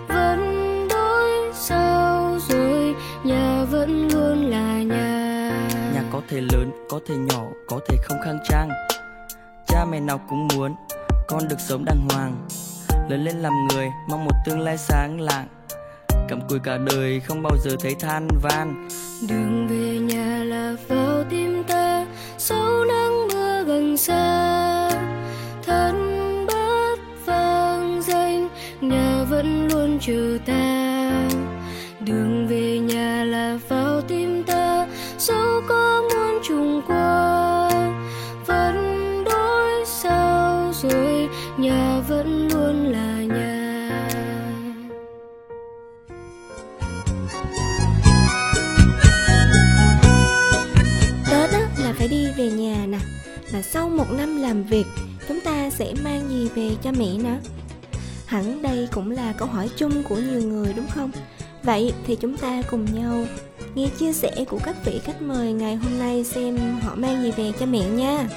vẫn 0.07 0.87
đổi 0.89 1.53
sao 1.53 2.37
rồi 2.49 2.95
nhà 3.23 3.65
vẫn 3.71 4.07
luôn 4.13 4.45
là 4.45 4.83
nhà. 4.83 5.51
Nhà 5.93 6.03
có 6.11 6.21
thể 6.29 6.41
lớn, 6.41 6.71
có 6.89 6.99
thể 7.07 7.15
nhỏ, 7.15 7.43
có 7.67 7.79
thể 7.87 7.97
không 8.03 8.17
khang 8.25 8.39
trang. 8.49 8.69
Cha 9.67 9.85
mẹ 9.85 9.99
nào 9.99 10.19
cũng 10.29 10.47
muốn 10.55 10.75
con 11.27 11.47
được 11.47 11.59
sống 11.59 11.85
đàng 11.85 12.07
hoàng. 12.09 12.47
Lớn 13.09 13.23
lên 13.23 13.35
làm 13.35 13.53
người, 13.67 13.87
mong 14.09 14.25
một 14.25 14.35
tương 14.45 14.59
lai 14.59 14.77
sáng 14.77 15.21
lạng 15.21 15.47
cầm 16.29 16.41
cùi 16.49 16.59
cả 16.59 16.77
đời, 16.77 17.19
không 17.19 17.43
bao 17.43 17.57
giờ 17.57 17.75
thấy 17.79 17.95
than 17.95 18.27
van 18.41 18.87
đường 19.29 19.67
về 19.67 19.99
nhà 19.99 20.43
là 20.43 20.75
vào 20.87 21.23
tim 21.29 21.63
ta 21.67 22.05
dẫu 22.37 22.85
nắng 22.85 23.27
mưa 23.27 23.63
gần 23.63 23.97
xa. 23.97 24.89
Thân 25.65 25.95
bát 26.47 26.99
vang 27.25 28.01
danh, 28.01 28.49
nhà 28.81 29.23
vẫn 29.29 29.67
luôn 29.67 29.97
chờ 30.01 30.37
ta. 30.45 31.11
Đường 31.99 32.38
làm 54.49 54.63
việc 54.63 54.85
Chúng 55.27 55.41
ta 55.41 55.69
sẽ 55.69 55.93
mang 56.03 56.29
gì 56.29 56.49
về 56.55 56.75
cho 56.83 56.91
mẹ 56.91 57.17
nữa 57.17 57.37
Hẳn 58.25 58.61
đây 58.61 58.87
cũng 58.91 59.11
là 59.11 59.33
câu 59.37 59.47
hỏi 59.47 59.69
chung 59.77 60.03
của 60.03 60.15
nhiều 60.15 60.41
người 60.41 60.73
đúng 60.73 60.87
không? 60.87 61.11
Vậy 61.63 61.93
thì 62.07 62.15
chúng 62.15 62.37
ta 62.37 62.61
cùng 62.71 62.85
nhau 62.93 63.25
nghe 63.75 63.87
chia 63.99 64.13
sẻ 64.13 64.31
của 64.49 64.59
các 64.63 64.75
vị 64.85 65.01
khách 65.03 65.21
mời 65.21 65.53
ngày 65.53 65.75
hôm 65.75 65.99
nay 65.99 66.23
xem 66.23 66.57
họ 66.81 66.95
mang 66.95 67.23
gì 67.23 67.31
về 67.31 67.51
cho 67.59 67.65
mẹ 67.65 67.79
nha 67.89 68.27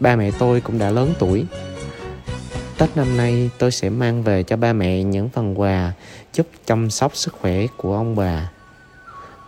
Ba 0.00 0.16
mẹ 0.16 0.30
tôi 0.38 0.60
cũng 0.60 0.78
đã 0.78 0.90
lớn 0.90 1.14
tuổi 1.18 1.44
Tết 2.78 2.96
năm 2.96 3.16
nay 3.16 3.50
tôi 3.58 3.70
sẽ 3.70 3.90
mang 3.90 4.22
về 4.22 4.42
cho 4.42 4.56
ba 4.56 4.72
mẹ 4.72 5.02
những 5.02 5.28
phần 5.28 5.60
quà 5.60 5.92
giúp 6.32 6.46
chăm 6.66 6.90
sóc 6.90 7.16
sức 7.16 7.34
khỏe 7.40 7.66
của 7.76 7.96
ông 7.96 8.16
bà. 8.16 8.50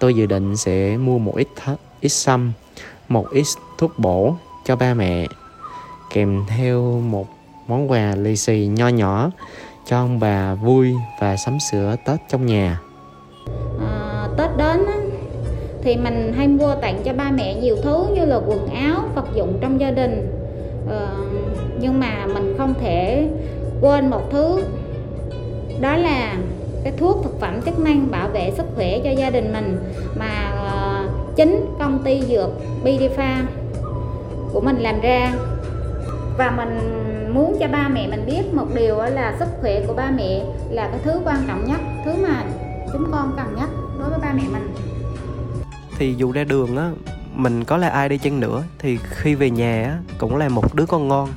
Tôi 0.00 0.14
dự 0.14 0.26
định 0.26 0.56
sẽ 0.56 0.96
mua 0.96 1.18
một 1.18 1.37
ít 1.37 1.49
th- 1.64 1.76
ít 2.00 2.08
sâm, 2.08 2.52
một 3.08 3.30
ít 3.30 3.44
thuốc 3.78 3.99
bổ 3.99 4.37
cho 4.64 4.76
ba 4.76 4.94
mẹ, 4.94 5.26
kèm 6.14 6.44
theo 6.47 6.83
một 6.83 7.26
món 7.66 7.90
quà 7.90 8.14
lì 8.16 8.37
xì 8.37 8.66
nho 8.66 8.88
nhỏ 8.88 9.30
cho 9.87 9.99
ông 9.99 10.21
bà 10.21 10.54
vui 10.54 10.94
và 11.21 11.37
sắm 11.37 11.59
sửa 11.71 11.97
Tết 12.06 12.21
trong 12.28 12.47
nhà. 12.47 12.80
à, 13.80 14.28
Tết 14.37 14.50
đến 14.56 14.87
á, 14.87 14.99
thì 15.83 15.97
mình 15.97 16.33
hay 16.37 16.49
mua 16.49 16.75
tặng 16.75 17.02
cho 17.04 17.12
ba 17.12 17.30
mẹ 17.30 17.54
nhiều 17.54 17.76
thứ 17.83 18.06
như 18.14 18.25
là 18.25 18.37
quần 18.37 18.66
áo 18.66 19.00
vật 19.14 19.26
dụng 19.35 19.59
trong 19.61 19.80
gia 19.80 19.90
đình 19.90 20.44
À, 20.90 21.09
nhưng 21.80 22.00
mà 22.00 22.26
mình 22.35 22.54
không 22.59 22.75
thể 22.80 23.28
quên 23.80 24.11
một 24.11 24.23
thứ 24.30 24.62
đó 25.80 25.97
là 25.97 26.37
cái 26.85 26.92
thuốc 26.97 27.21
thực 27.23 27.40
phẩm 27.40 27.62
chức 27.62 27.78
năng 27.78 28.11
bảo 28.11 28.28
vệ 28.28 28.52
sức 28.56 28.66
khỏe 28.75 28.99
cho 29.04 29.11
gia 29.11 29.30
đình 29.30 29.52
mình 29.52 29.78
mà 30.18 30.52
ờ, 30.56 31.04
chính 31.37 31.66
công 31.78 32.02
ty 32.04 32.23
dược 32.23 32.50
Bidifa 32.85 33.42
của 34.52 34.61
mình 34.61 34.76
làm 34.76 35.00
ra 35.00 35.33
và 36.38 36.50
mình 36.50 36.79
muốn 37.35 37.57
cho 37.61 37.69
ba 37.69 37.88
mẹ 37.88 38.09
mình 38.11 38.26
biết 38.26 38.55
một 38.55 38.67
điều 38.75 38.97
là 38.97 39.37
sức 39.38 39.49
khỏe 39.61 39.87
của 39.87 39.95
ba 39.95 40.11
mẹ 40.11 40.45
là 40.71 40.88
cái 40.88 41.00
thứ 41.05 41.21
quan 41.25 41.45
trọng 41.47 41.64
nhất 41.64 41.81
thứ 42.05 42.12
mà 42.23 42.45
chúng 42.93 43.12
con 43.12 43.33
cần 43.37 43.55
nhất 43.57 43.69
đối 43.99 44.11
với 44.11 44.19
ba 44.19 44.33
mẹ 44.33 44.43
mình 44.53 44.75
Thì 45.99 46.14
dù 46.14 46.33
ra 46.33 46.45
đường 46.45 46.76
á, 46.76 46.91
mình 47.35 47.64
có 47.64 47.76
là 47.76 47.88
ai 47.88 48.09
đi 48.09 48.19
chăng 48.19 48.41
nữa 48.41 48.62
thì 48.79 48.99
khi 49.11 49.35
về 49.35 49.50
nhà 49.50 49.85
á, 49.85 49.99
cũng 50.19 50.37
là 50.37 50.49
một 50.49 50.75
đứa 50.75 50.87
con 50.87 51.09
ngon, 51.09 51.29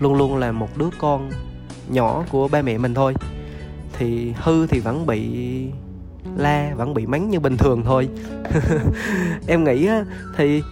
luôn 0.00 0.14
luôn 0.14 0.36
là 0.36 0.52
một 0.52 0.78
đứa 0.78 0.88
con 0.98 1.30
nhỏ 1.88 2.24
của 2.30 2.48
ba 2.48 2.62
mẹ 2.62 2.78
mình 2.78 2.94
thôi. 2.94 3.14
Thì 3.98 4.34
hư 4.36 4.66
thì 4.66 4.80
vẫn 4.80 5.06
bị 5.06 5.28
la, 6.36 6.72
vẫn 6.76 6.94
bị 6.94 7.06
mắng 7.06 7.30
như 7.30 7.40
bình 7.40 7.56
thường 7.56 7.82
thôi. 7.84 8.08
em 9.46 9.64
nghĩ 9.64 9.86
á, 9.86 10.04
thì 10.36 10.62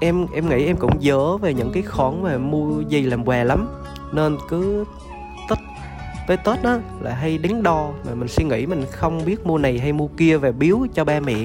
em 0.00 0.26
em 0.34 0.48
nghĩ 0.48 0.66
em 0.66 0.76
cũng 0.76 1.02
dở 1.02 1.36
về 1.36 1.54
những 1.54 1.72
cái 1.72 1.82
khoản 1.82 2.22
mà 2.22 2.38
mua 2.38 2.80
gì 2.80 3.02
làm 3.02 3.28
quà 3.28 3.44
lắm. 3.44 3.68
Nên 4.12 4.36
cứ 4.48 4.84
tết 5.50 5.58
tới 6.26 6.36
tết 6.36 6.62
đó 6.62 6.78
là 7.00 7.14
hay 7.14 7.38
đắn 7.38 7.62
đo 7.62 7.90
mà 8.06 8.14
mình 8.14 8.28
suy 8.28 8.44
nghĩ 8.44 8.66
mình 8.66 8.84
không 8.90 9.24
biết 9.24 9.46
mua 9.46 9.58
này 9.58 9.78
hay 9.78 9.92
mua 9.92 10.08
kia 10.16 10.36
về 10.36 10.52
biếu 10.52 10.78
cho 10.94 11.04
ba 11.04 11.20
mẹ. 11.20 11.36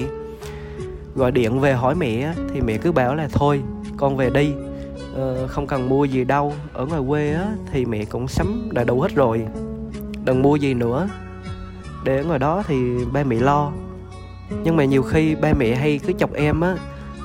Gọi 1.14 1.32
điện 1.32 1.60
về 1.60 1.72
hỏi 1.72 1.94
mẹ 1.94 2.34
thì 2.52 2.60
mẹ 2.60 2.76
cứ 2.76 2.92
bảo 2.92 3.14
là 3.14 3.28
thôi 3.32 3.62
con 3.96 4.16
về 4.16 4.30
đi. 4.30 4.52
Ờ, 5.14 5.46
không 5.46 5.66
cần 5.66 5.88
mua 5.88 6.04
gì 6.04 6.24
đâu. 6.24 6.52
Ở 6.72 6.86
ngoài 6.86 7.00
quê 7.08 7.32
á 7.32 7.46
thì 7.72 7.84
mẹ 7.84 8.04
cũng 8.04 8.28
sắm 8.28 8.68
đã 8.72 8.84
đủ 8.84 9.00
hết 9.00 9.14
rồi. 9.14 9.46
Đừng 10.24 10.42
mua 10.42 10.56
gì 10.56 10.74
nữa. 10.74 11.08
Để 12.04 12.18
ở 12.18 12.24
ngoài 12.24 12.38
đó 12.38 12.62
thì 12.66 13.04
ba 13.12 13.24
mẹ 13.24 13.36
lo. 13.36 13.72
Nhưng 14.64 14.76
mà 14.76 14.84
nhiều 14.84 15.02
khi 15.02 15.34
ba 15.34 15.52
mẹ 15.58 15.74
hay 15.74 16.00
cứ 16.06 16.12
chọc 16.18 16.32
em 16.32 16.60
á 16.60 16.76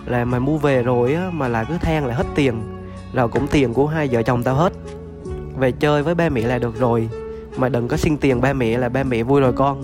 là 0.08 0.26
mày 0.26 0.40
mua 0.40 0.58
về 0.58 0.84
rồi 0.84 1.14
á, 1.14 1.30
mà 1.32 1.48
là 1.48 1.64
cứ 1.64 1.78
than 1.78 2.06
là 2.06 2.16
hết 2.16 2.26
tiền. 2.36 2.62
Rồi 3.14 3.28
cũng 3.28 3.48
tiền 3.48 3.74
của 3.74 3.88
hai 3.88 4.08
vợ 4.12 4.24
chồng 4.24 4.44
tao 4.44 4.56
hết. 4.56 4.74
Về 5.58 5.72
chơi 5.72 6.04
với 6.04 6.16
ba 6.16 6.30
mẹ 6.30 6.42
là 6.42 6.58
được 6.58 6.80
rồi, 6.80 7.10
mà 7.58 7.70
đừng 7.70 7.88
có 7.88 7.98
xin 7.98 8.18
tiền 8.18 8.42
ba 8.42 8.54
mẹ 8.54 8.78
là 8.78 8.90
ba 8.90 9.04
mẹ 9.04 9.24
vui 9.24 9.42
rồi 9.42 9.54
con. 9.54 9.84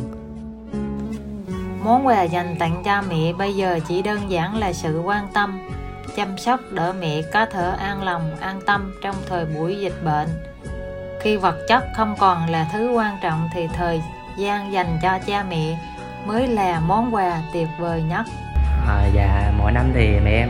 Món 1.83 2.07
quà 2.07 2.23
dành 2.23 2.55
tặng 2.59 2.81
cha 2.85 3.01
mẹ 3.01 3.33
bây 3.33 3.55
giờ 3.55 3.79
chỉ 3.87 4.01
đơn 4.01 4.19
giản 4.27 4.57
là 4.57 4.73
sự 4.73 5.01
quan 5.05 5.27
tâm, 5.33 5.59
chăm 6.15 6.37
sóc 6.37 6.59
đỡ 6.71 6.93
mẹ 6.99 7.21
có 7.33 7.45
thể 7.45 7.71
an 7.79 8.03
lòng, 8.03 8.35
an 8.39 8.59
tâm 8.65 8.93
trong 9.01 9.15
thời 9.29 9.45
buổi 9.45 9.75
dịch 9.75 10.03
bệnh. 10.05 10.27
Khi 11.21 11.37
vật 11.37 11.55
chất 11.67 11.83
không 11.95 12.15
còn 12.19 12.49
là 12.49 12.69
thứ 12.73 12.91
quan 12.91 13.17
trọng 13.23 13.49
thì 13.53 13.67
thời 13.73 14.01
gian 14.37 14.73
dành 14.73 14.99
cho 15.01 15.19
cha 15.27 15.45
mẹ 15.49 15.79
mới 16.25 16.47
là 16.47 16.79
món 16.79 17.15
quà 17.15 17.41
tuyệt 17.53 17.67
vời 17.79 18.03
nhất 18.09 18.25
à, 18.87 19.05
dạ 19.13 19.51
mỗi 19.57 19.71
năm 19.71 19.85
thì 19.93 20.19
mẹ 20.25 20.31
em 20.31 20.49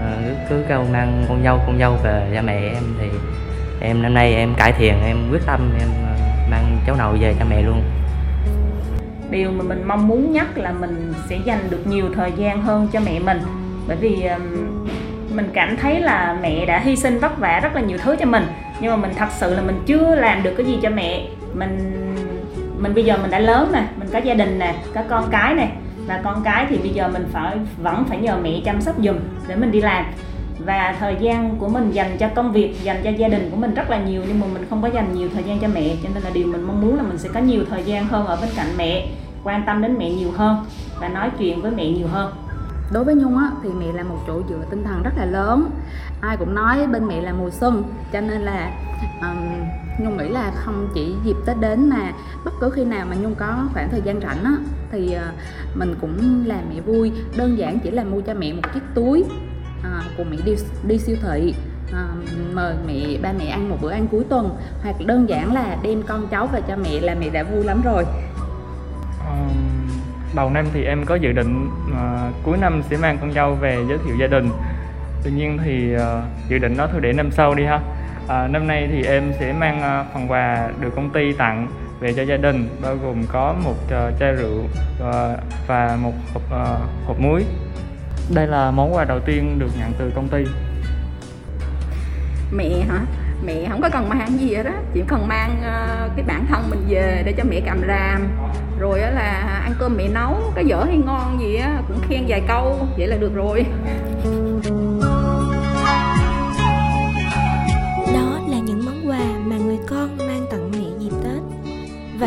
ờ, 0.00 0.16
cứ 0.24 0.34
cứ 0.48 0.64
câu 0.68 0.84
mang 0.92 1.24
con 1.28 1.42
dâu 1.44 1.58
con 1.66 1.78
dâu 1.78 1.96
về 2.02 2.30
cho 2.34 2.42
mẹ 2.42 2.60
em. 2.74 2.82
Thì 3.00 3.08
em 3.80 4.02
năm 4.02 4.14
nay 4.14 4.34
em 4.34 4.54
cải 4.54 4.72
thiện 4.72 4.94
em 5.04 5.16
quyết 5.30 5.46
tâm 5.46 5.70
em 5.80 5.88
ờ, 6.06 6.14
mang 6.50 6.78
cháu 6.86 6.96
nội 6.96 7.18
về 7.20 7.34
cho 7.38 7.44
mẹ 7.50 7.62
luôn. 7.62 7.82
Điều 9.30 9.50
mà 9.50 9.64
mình 9.64 9.82
mong 9.86 10.08
muốn 10.08 10.32
nhất 10.32 10.58
là 10.58 10.72
mình 10.72 11.12
sẽ 11.28 11.38
dành 11.44 11.70
được 11.70 11.86
nhiều 11.86 12.06
thời 12.14 12.32
gian 12.36 12.62
hơn 12.62 12.88
cho 12.92 13.00
mẹ 13.00 13.18
mình. 13.18 13.40
Bởi 13.88 13.96
vì 13.96 14.28
mình 15.34 15.50
cảm 15.54 15.76
thấy 15.76 16.00
là 16.00 16.36
mẹ 16.42 16.66
đã 16.66 16.78
hy 16.78 16.96
sinh 16.96 17.18
vất 17.18 17.38
vả 17.38 17.60
rất 17.60 17.74
là 17.74 17.80
nhiều 17.80 17.98
thứ 17.98 18.16
cho 18.20 18.26
mình. 18.26 18.46
Nhưng 18.80 18.90
mà 18.90 18.96
mình 18.96 19.12
thật 19.16 19.28
sự 19.30 19.54
là 19.54 19.62
mình 19.62 19.82
chưa 19.86 20.14
làm 20.14 20.42
được 20.42 20.54
cái 20.56 20.66
gì 20.66 20.78
cho 20.82 20.90
mẹ. 20.90 21.26
Mình 21.54 21.98
mình 22.78 22.94
bây 22.94 23.04
giờ 23.04 23.16
mình 23.22 23.30
đã 23.30 23.38
lớn 23.38 23.70
nè 23.72 23.84
mình 23.96 24.08
có 24.12 24.18
gia 24.18 24.34
đình 24.34 24.58
nè 24.58 24.74
có 24.94 25.02
con 25.08 25.28
cái 25.30 25.54
nè 25.54 25.68
và 26.12 26.20
con 26.24 26.42
cái 26.42 26.66
thì 26.68 26.78
bây 26.78 26.88
giờ 26.88 27.08
mình 27.08 27.26
phải 27.32 27.58
vẫn 27.82 28.04
phải 28.04 28.18
nhờ 28.18 28.38
mẹ 28.42 28.60
chăm 28.64 28.80
sóc 28.80 28.94
giùm 29.04 29.16
để 29.48 29.56
mình 29.56 29.70
đi 29.70 29.80
làm. 29.80 30.04
Và 30.58 30.96
thời 30.98 31.16
gian 31.20 31.56
của 31.58 31.68
mình 31.68 31.90
dành 31.90 32.18
cho 32.18 32.28
công 32.34 32.52
việc 32.52 32.82
dành 32.82 33.00
cho 33.04 33.10
gia 33.10 33.28
đình 33.28 33.48
của 33.50 33.56
mình 33.56 33.74
rất 33.74 33.90
là 33.90 33.98
nhiều 33.98 34.22
nhưng 34.28 34.40
mà 34.40 34.46
mình 34.52 34.66
không 34.70 34.82
có 34.82 34.88
dành 34.88 35.14
nhiều 35.14 35.28
thời 35.34 35.42
gian 35.42 35.58
cho 35.58 35.68
mẹ. 35.74 35.96
Cho 36.02 36.08
nên 36.14 36.22
là 36.22 36.30
điều 36.30 36.46
mình 36.46 36.62
mong 36.62 36.80
muốn 36.80 36.96
là 36.96 37.02
mình 37.02 37.18
sẽ 37.18 37.28
có 37.34 37.40
nhiều 37.40 37.64
thời 37.70 37.82
gian 37.84 38.08
hơn 38.08 38.26
ở 38.26 38.38
bên 38.40 38.50
cạnh 38.56 38.66
mẹ 38.76 39.08
quan 39.44 39.62
tâm 39.66 39.82
đến 39.82 39.98
mẹ 39.98 40.10
nhiều 40.10 40.30
hơn 40.36 40.56
và 41.00 41.08
nói 41.08 41.30
chuyện 41.38 41.62
với 41.62 41.70
mẹ 41.70 41.90
nhiều 41.90 42.06
hơn. 42.12 42.32
Đối 42.92 43.04
với 43.04 43.14
nhung 43.14 43.38
á 43.38 43.50
thì 43.62 43.68
mẹ 43.68 43.86
là 43.92 44.02
một 44.02 44.18
chỗ 44.26 44.42
dựa 44.48 44.64
tinh 44.70 44.84
thần 44.84 45.02
rất 45.02 45.12
là 45.16 45.24
lớn. 45.24 45.70
Ai 46.20 46.36
cũng 46.36 46.54
nói 46.54 46.86
bên 46.86 47.06
mẹ 47.08 47.20
là 47.20 47.32
mùa 47.32 47.50
xuân 47.50 47.82
cho 48.12 48.20
nên 48.20 48.40
là 48.40 48.70
um, 49.20 49.38
nhung 49.98 50.16
nghĩ 50.16 50.28
là 50.28 50.52
không 50.54 50.88
chỉ 50.94 51.14
dịp 51.24 51.36
tết 51.46 51.56
đến 51.60 51.88
mà 51.88 52.12
bất 52.44 52.52
cứ 52.60 52.70
khi 52.70 52.84
nào 52.84 53.06
mà 53.10 53.16
nhung 53.16 53.34
có 53.34 53.68
khoảng 53.72 53.88
thời 53.90 54.00
gian 54.02 54.20
rảnh 54.20 54.44
á 54.44 54.52
thì 54.92 55.12
à, 55.12 55.32
mình 55.74 55.94
cũng 56.00 56.44
làm 56.46 56.60
mẹ 56.74 56.80
vui. 56.80 57.12
Đơn 57.36 57.58
giản 57.58 57.78
chỉ 57.80 57.90
là 57.90 58.04
mua 58.04 58.20
cho 58.20 58.34
mẹ 58.34 58.52
một 58.52 58.62
chiếc 58.74 58.82
túi 58.94 59.24
à, 59.82 60.02
cùng 60.16 60.30
mẹ 60.30 60.36
đi 60.44 60.52
đi 60.86 60.98
siêu 60.98 61.16
thị 61.22 61.54
à, 61.92 62.06
mời 62.54 62.74
mẹ 62.86 63.18
ba 63.22 63.32
mẹ 63.38 63.46
ăn 63.46 63.68
một 63.68 63.76
bữa 63.80 63.90
ăn 63.90 64.06
cuối 64.10 64.24
tuần. 64.28 64.56
Hoặc 64.82 64.96
đơn 65.06 65.28
giản 65.28 65.54
là 65.54 65.76
đem 65.82 66.02
con 66.02 66.26
cháu 66.30 66.46
về 66.46 66.60
cho 66.68 66.76
mẹ 66.76 67.00
là 67.00 67.14
mẹ 67.14 67.28
đã 67.28 67.42
vui 67.42 67.64
lắm 67.64 67.82
rồi. 67.84 68.04
Đầu 70.36 70.50
năm 70.50 70.66
thì 70.72 70.84
em 70.84 71.04
có 71.04 71.14
dự 71.14 71.32
định 71.32 71.68
uh, 71.90 72.34
cuối 72.42 72.58
năm 72.58 72.82
sẽ 72.90 72.96
mang 72.96 73.18
con 73.20 73.32
dâu 73.32 73.54
về 73.54 73.78
giới 73.88 73.98
thiệu 73.98 74.16
gia 74.20 74.26
đình. 74.26 74.50
Tuy 75.24 75.30
nhiên 75.30 75.58
thì 75.64 75.96
uh, 75.96 76.02
dự 76.48 76.58
định 76.58 76.76
đó 76.76 76.88
thôi 76.92 77.00
để 77.00 77.12
năm 77.12 77.30
sau 77.30 77.54
đi 77.54 77.64
ha. 77.64 77.80
Uh, 78.24 78.50
năm 78.50 78.66
nay 78.66 78.88
thì 78.92 79.04
em 79.04 79.32
sẽ 79.38 79.52
mang 79.52 79.78
uh, 79.78 80.14
phần 80.14 80.30
quà 80.30 80.70
được 80.80 80.90
công 80.96 81.10
ty 81.10 81.32
tặng 81.32 81.68
về 82.02 82.12
cho 82.16 82.22
gia 82.22 82.36
đình 82.36 82.68
bao 82.82 82.96
gồm 82.96 83.22
có 83.32 83.54
một 83.64 83.74
ờ, 83.90 84.12
chai 84.20 84.32
rượu 84.32 84.64
ờ, 85.00 85.36
và 85.66 85.98
một 86.02 86.12
hộp, 86.34 86.42
ờ, 86.50 86.78
hộp 87.06 87.20
muối. 87.20 87.44
Đây 88.34 88.46
là 88.46 88.70
món 88.70 88.94
quà 88.94 89.04
đầu 89.04 89.20
tiên 89.20 89.58
được 89.58 89.70
nhận 89.78 89.92
từ 89.98 90.10
công 90.14 90.28
ty. 90.28 90.44
Mẹ 92.52 92.68
hả? 92.88 93.00
Mẹ 93.44 93.68
không 93.68 93.82
có 93.82 93.88
cần 93.92 94.08
mang 94.08 94.38
gì 94.38 94.54
hết 94.54 94.66
á 94.66 94.74
chỉ 94.94 95.02
cần 95.08 95.28
mang 95.28 95.62
cái 96.16 96.24
bản 96.26 96.46
thân 96.48 96.70
mình 96.70 96.84
về 96.88 97.22
để 97.26 97.32
cho 97.32 97.44
mẹ 97.50 97.60
cầm 97.66 97.82
làm. 97.82 98.28
Rồi 98.78 98.98
là 98.98 99.60
ăn 99.62 99.72
cơm 99.78 99.96
mẹ 99.96 100.08
nấu 100.08 100.52
cái 100.54 100.64
dở 100.66 100.84
hay 100.84 100.96
ngon 100.96 101.38
gì 101.40 101.56
á 101.56 101.82
cũng 101.88 102.00
khen 102.08 102.24
vài 102.28 102.42
câu 102.48 102.88
vậy 102.98 103.06
là 103.06 103.16
được 103.16 103.34
rồi. 103.34 103.64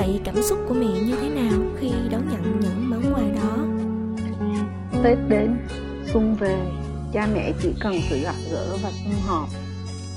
Vậy 0.05 0.21
cảm 0.23 0.43
xúc 0.43 0.59
của 0.67 0.73
mẹ 0.73 0.85
như 0.85 1.15
thế 1.21 1.29
nào 1.29 1.59
khi 1.79 1.91
đón 2.11 2.29
nhận 2.31 2.59
những 2.59 2.89
món 2.89 3.13
quà 3.13 3.21
đó 3.41 3.57
tết 5.03 5.17
đến, 5.29 5.57
xuân 6.13 6.35
về, 6.39 6.57
cha 7.13 7.27
mẹ 7.33 7.53
chỉ 7.61 7.69
cần 7.79 7.93
sự 8.09 8.19
gặp 8.19 8.35
gỡ 8.51 8.77
và 8.83 8.91
sum 8.91 9.13
họp 9.27 9.49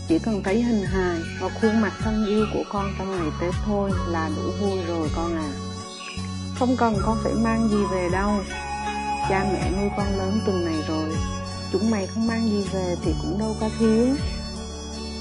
chỉ 0.09 0.19
cần 0.19 0.43
thấy 0.43 0.63
hình 0.63 0.83
hài 0.83 1.19
và 1.41 1.49
khuôn 1.49 1.81
mặt 1.81 1.93
thân 1.99 2.27
yêu 2.27 2.47
của 2.55 2.63
con 2.69 2.95
trong 2.99 3.11
ngày 3.11 3.31
Tết 3.41 3.55
thôi 3.65 3.91
là 4.09 4.31
đủ 4.37 4.43
vui 4.61 4.79
rồi 4.89 5.09
con 5.17 5.37
à. 5.37 5.51
Không 6.59 6.77
cần 6.77 6.95
con 7.05 7.19
phải 7.25 7.33
mang 7.35 7.69
gì 7.69 7.77
về 7.93 8.09
đâu. 8.13 8.31
Cha 9.29 9.45
mẹ 9.53 9.71
nuôi 9.71 9.91
con 9.97 10.19
lớn 10.19 10.41
từng 10.47 10.65
này 10.65 10.77
rồi. 10.89 11.17
Chúng 11.73 11.91
mày 11.91 12.07
không 12.07 12.27
mang 12.27 12.49
gì 12.49 12.65
về 12.73 12.97
thì 13.05 13.13
cũng 13.23 13.39
đâu 13.39 13.57
có 13.61 13.69
thiếu. 13.79 14.07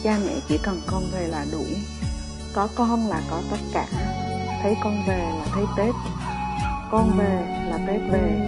Cha 0.03 0.19
mẹ 0.25 0.33
chỉ 0.47 0.57
cần 0.63 0.81
con 0.87 1.03
về 1.13 1.27
là 1.27 1.45
đủ. 1.51 1.65
Có 2.53 2.67
con 2.75 3.07
là 3.07 3.21
có 3.29 3.41
tất 3.51 3.59
cả. 3.73 4.16
Thấy 4.63 4.75
con 4.83 4.93
về 5.07 5.17
là 5.17 5.45
thấy 5.53 5.63
Tết. 5.77 5.95
Con 6.91 7.11
về 7.17 7.65
là 7.69 7.79
Tết 7.87 8.01
về. 8.11 8.47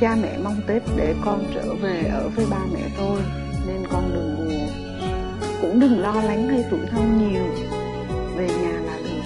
Cha 0.00 0.16
mẹ 0.22 0.38
mong 0.44 0.60
Tết 0.66 0.82
để 0.96 1.14
con 1.24 1.44
trở 1.54 1.74
về 1.74 2.10
ở 2.12 2.28
với 2.28 2.46
ba 2.50 2.58
mẹ 2.74 2.80
thôi. 2.98 3.20
Nên 3.66 3.86
con 3.92 4.10
đừng 4.14 4.36
buồn. 4.36 4.68
Cũng 5.60 5.80
đừng 5.80 6.00
lo 6.00 6.12
lắng 6.12 6.48
hay 6.48 6.64
tủi 6.70 6.80
thân 6.90 7.18
nhiều. 7.18 7.42
Về 8.36 8.48
nhà 8.48 8.80
là 8.80 8.96
được 9.04 9.22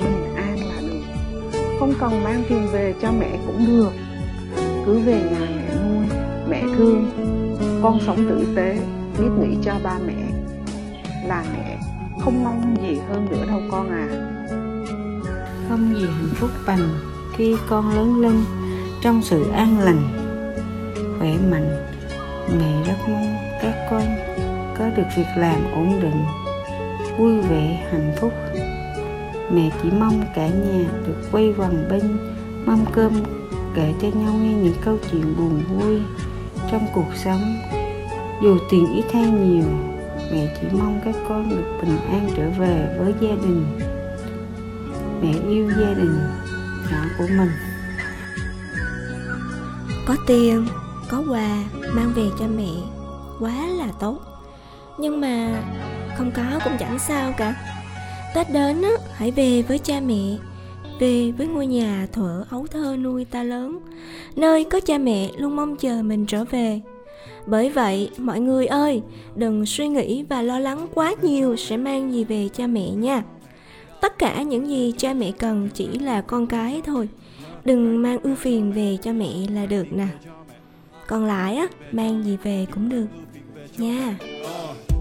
bình 0.00 0.34
an 0.36 0.58
là 0.68 0.80
được. 0.80 1.02
Không 1.78 1.92
cần 2.00 2.24
mang 2.24 2.42
tiền 2.48 2.68
về 2.72 2.94
cho 3.02 3.12
mẹ 3.12 3.38
cũng 3.46 3.66
được. 3.66 3.92
Cứ 4.86 4.98
về 4.98 5.20
nhà 5.30 5.48
mẹ 5.56 5.74
nuôi 5.84 6.06
mẹ 6.48 6.62
thương. 6.76 7.10
Con 7.82 7.98
sống 8.06 8.16
tử 8.16 8.52
tế 8.56 8.78
biết 9.18 9.30
nghĩ 9.40 9.56
cho 9.64 9.74
ba 9.84 9.98
mẹ. 10.06 10.22
Là 11.26 11.44
mẹ 11.52 11.78
không 12.20 12.44
mong 12.44 12.76
gì 12.82 12.98
hơn 13.08 13.26
nữa 13.30 13.44
đâu 13.48 13.60
con 13.70 13.90
à 13.90 14.31
không 15.72 15.94
gì 15.94 16.06
hạnh 16.06 16.34
phúc 16.34 16.50
bằng 16.66 16.88
khi 17.36 17.56
con 17.68 17.96
lớn 17.96 18.20
lên 18.20 18.44
trong 19.00 19.22
sự 19.22 19.50
an 19.50 19.78
lành, 19.78 20.02
khỏe 21.18 21.34
mạnh. 21.50 21.86
Mẹ 22.58 22.84
rất 22.86 23.08
mong 23.08 23.36
các 23.62 23.86
con 23.90 24.02
có 24.78 24.84
được 24.96 25.02
việc 25.16 25.26
làm 25.36 25.72
ổn 25.74 26.00
định, 26.02 26.24
vui 27.18 27.40
vẻ, 27.40 27.88
hạnh 27.92 28.12
phúc. 28.16 28.32
Mẹ 29.52 29.70
chỉ 29.82 29.90
mong 29.90 30.22
cả 30.34 30.48
nhà 30.48 30.84
được 31.06 31.28
quay 31.32 31.54
quần 31.56 31.88
bên 31.90 32.18
mâm 32.66 32.84
cơm 32.92 33.12
kể 33.74 33.94
cho 34.02 34.08
nhau 34.08 34.32
nghe 34.42 34.54
những 34.54 34.76
câu 34.84 34.96
chuyện 35.10 35.34
buồn 35.36 35.62
vui 35.68 36.00
trong 36.70 36.86
cuộc 36.94 37.16
sống. 37.24 37.56
Dù 38.42 38.58
tiền 38.70 38.86
ít 38.94 39.04
hay 39.12 39.26
nhiều, 39.26 39.64
mẹ 40.32 40.56
chỉ 40.60 40.66
mong 40.78 41.00
các 41.04 41.14
con 41.28 41.50
được 41.50 41.64
bình 41.82 41.98
an 42.08 42.28
trở 42.36 42.50
về 42.58 42.96
với 42.98 43.14
gia 43.20 43.30
đình 43.30 43.64
mẹ 45.22 45.32
yêu 45.48 45.70
gia 45.70 45.94
đình 45.94 46.18
nhỏ 46.92 47.04
của 47.18 47.26
mình. 47.38 47.50
Có 50.06 50.16
tiền, 50.26 50.66
có 51.10 51.24
quà 51.30 51.64
mang 51.94 52.12
về 52.16 52.28
cho 52.38 52.46
mẹ, 52.56 52.70
quá 53.40 53.66
là 53.66 53.88
tốt. 54.00 54.20
Nhưng 54.98 55.20
mà 55.20 55.62
không 56.18 56.30
có 56.30 56.42
cũng 56.64 56.76
chẳng 56.78 56.98
sao 56.98 57.32
cả. 57.36 57.54
Tết 58.34 58.50
đến 58.50 58.82
á, 58.82 58.90
hãy 59.14 59.30
về 59.30 59.62
với 59.62 59.78
cha 59.78 60.00
mẹ, 60.06 60.36
về 60.98 61.32
với 61.38 61.46
ngôi 61.46 61.66
nhà 61.66 62.06
thuở 62.12 62.44
ấu 62.50 62.66
thơ 62.66 62.96
nuôi 62.96 63.24
ta 63.24 63.42
lớn, 63.42 63.78
nơi 64.36 64.64
có 64.64 64.80
cha 64.80 64.98
mẹ 64.98 65.30
luôn 65.36 65.56
mong 65.56 65.76
chờ 65.76 66.02
mình 66.02 66.26
trở 66.26 66.44
về. 66.44 66.80
Bởi 67.46 67.70
vậy, 67.70 68.10
mọi 68.18 68.40
người 68.40 68.66
ơi, 68.66 69.02
đừng 69.34 69.66
suy 69.66 69.88
nghĩ 69.88 70.24
và 70.28 70.42
lo 70.42 70.58
lắng 70.58 70.86
quá 70.94 71.14
nhiều 71.22 71.56
sẽ 71.56 71.76
mang 71.76 72.12
gì 72.12 72.24
về 72.24 72.48
cha 72.48 72.66
mẹ 72.66 72.90
nha 72.90 73.22
tất 74.02 74.18
cả 74.18 74.42
những 74.42 74.68
gì 74.68 74.92
cha 74.98 75.14
mẹ 75.14 75.30
cần 75.38 75.68
chỉ 75.74 75.98
là 75.98 76.20
con 76.20 76.46
cái 76.46 76.82
thôi. 76.86 77.08
Đừng 77.64 78.02
mang 78.02 78.18
ưu 78.22 78.34
phiền 78.34 78.72
về 78.72 78.98
cho 79.02 79.12
mẹ 79.12 79.30
là 79.50 79.66
được 79.66 79.92
nè. 79.92 80.06
Còn 81.06 81.24
lại 81.24 81.56
á, 81.56 81.66
mang 81.92 82.24
gì 82.24 82.36
về 82.42 82.66
cũng 82.74 82.88
được. 82.88 83.06
Nha. 83.78 84.16